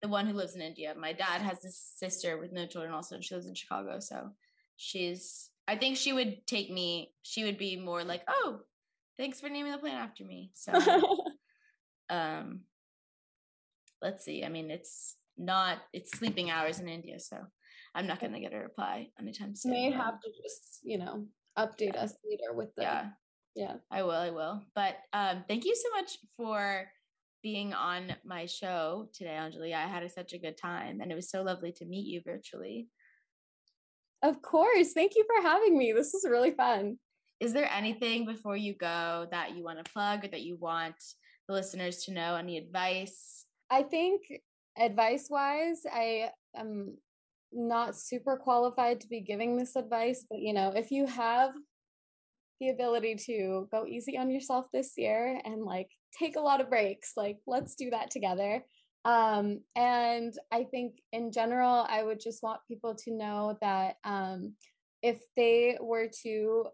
[0.00, 0.94] the one who lives in India.
[0.96, 3.98] My dad has a sister with no children, also, and she lives in Chicago.
[4.00, 4.30] So
[4.76, 5.50] she's.
[5.68, 7.12] I think she would take me.
[7.22, 8.60] She would be more like, "Oh,
[9.18, 10.72] thanks for naming the plant after me." So,
[12.10, 12.60] um,
[14.00, 14.44] let's see.
[14.44, 15.78] I mean, it's not.
[15.92, 17.36] It's sleeping hours in India, so
[17.94, 19.72] I'm not going to get a reply anytime soon.
[19.72, 21.26] May have to just, you know,
[21.58, 22.82] update us later with the.
[22.82, 23.06] Yeah.
[23.54, 23.74] Yeah.
[23.90, 24.12] I will.
[24.12, 24.64] I will.
[24.74, 26.86] But um, thank you so much for
[27.42, 29.74] being on my show today, Anjali.
[29.74, 32.88] I had such a good time, and it was so lovely to meet you virtually.
[34.22, 34.92] Of course.
[34.92, 35.92] Thank you for having me.
[35.92, 36.98] This was really fun.
[37.40, 40.96] Is there anything before you go that you want to plug or that you want
[41.46, 42.34] the listeners to know?
[42.34, 43.44] Any advice?
[43.70, 44.22] I think
[44.76, 46.96] advice wise, I am
[47.52, 51.52] not super qualified to be giving this advice, but you know, if you have
[52.60, 55.88] the ability to go easy on yourself this year and like
[56.18, 58.64] take a lot of breaks, like let's do that together.
[59.04, 64.54] Um, and I think in general, I would just want people to know that um,
[65.02, 66.66] if they were to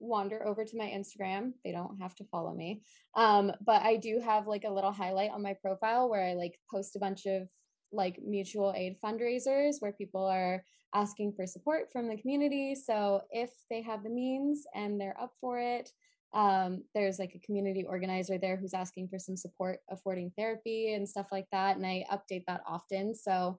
[0.00, 1.52] wander over to my Instagram.
[1.64, 2.82] They don't have to follow me.
[3.14, 6.58] Um, but I do have like a little highlight on my profile where I like
[6.70, 7.48] post a bunch of
[7.92, 10.62] like mutual aid fundraisers where people are
[10.94, 12.74] asking for support from the community.
[12.74, 15.90] So if they have the means and they're up for it,
[16.34, 21.08] um, there's like a community organizer there who's asking for some support affording therapy and
[21.08, 21.76] stuff like that.
[21.76, 23.14] And I update that often.
[23.14, 23.58] So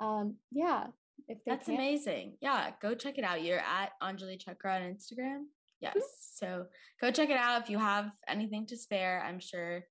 [0.00, 0.86] um, yeah.
[1.28, 1.76] If That's can.
[1.76, 2.34] amazing.
[2.40, 3.42] Yeah, go check it out.
[3.42, 5.44] You're at Anjali Chakra on Instagram.
[5.80, 5.94] Yes.
[6.34, 6.66] So
[7.00, 9.22] go check it out if you have anything to spare.
[9.26, 9.84] I'm sure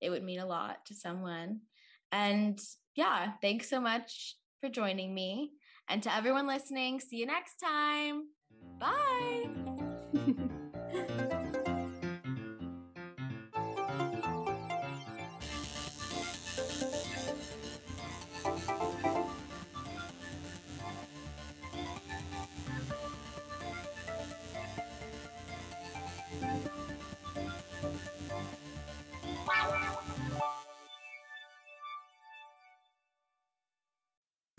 [0.00, 1.60] it would mean a lot to someone.
[2.12, 2.58] And
[2.94, 5.52] yeah, thanks so much for joining me.
[5.88, 8.24] And to everyone listening, see you next time.
[8.78, 9.79] Bye.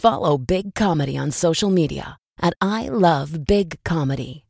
[0.02, 4.46] Follow Big Comedy on social media at I Love Big Comedy.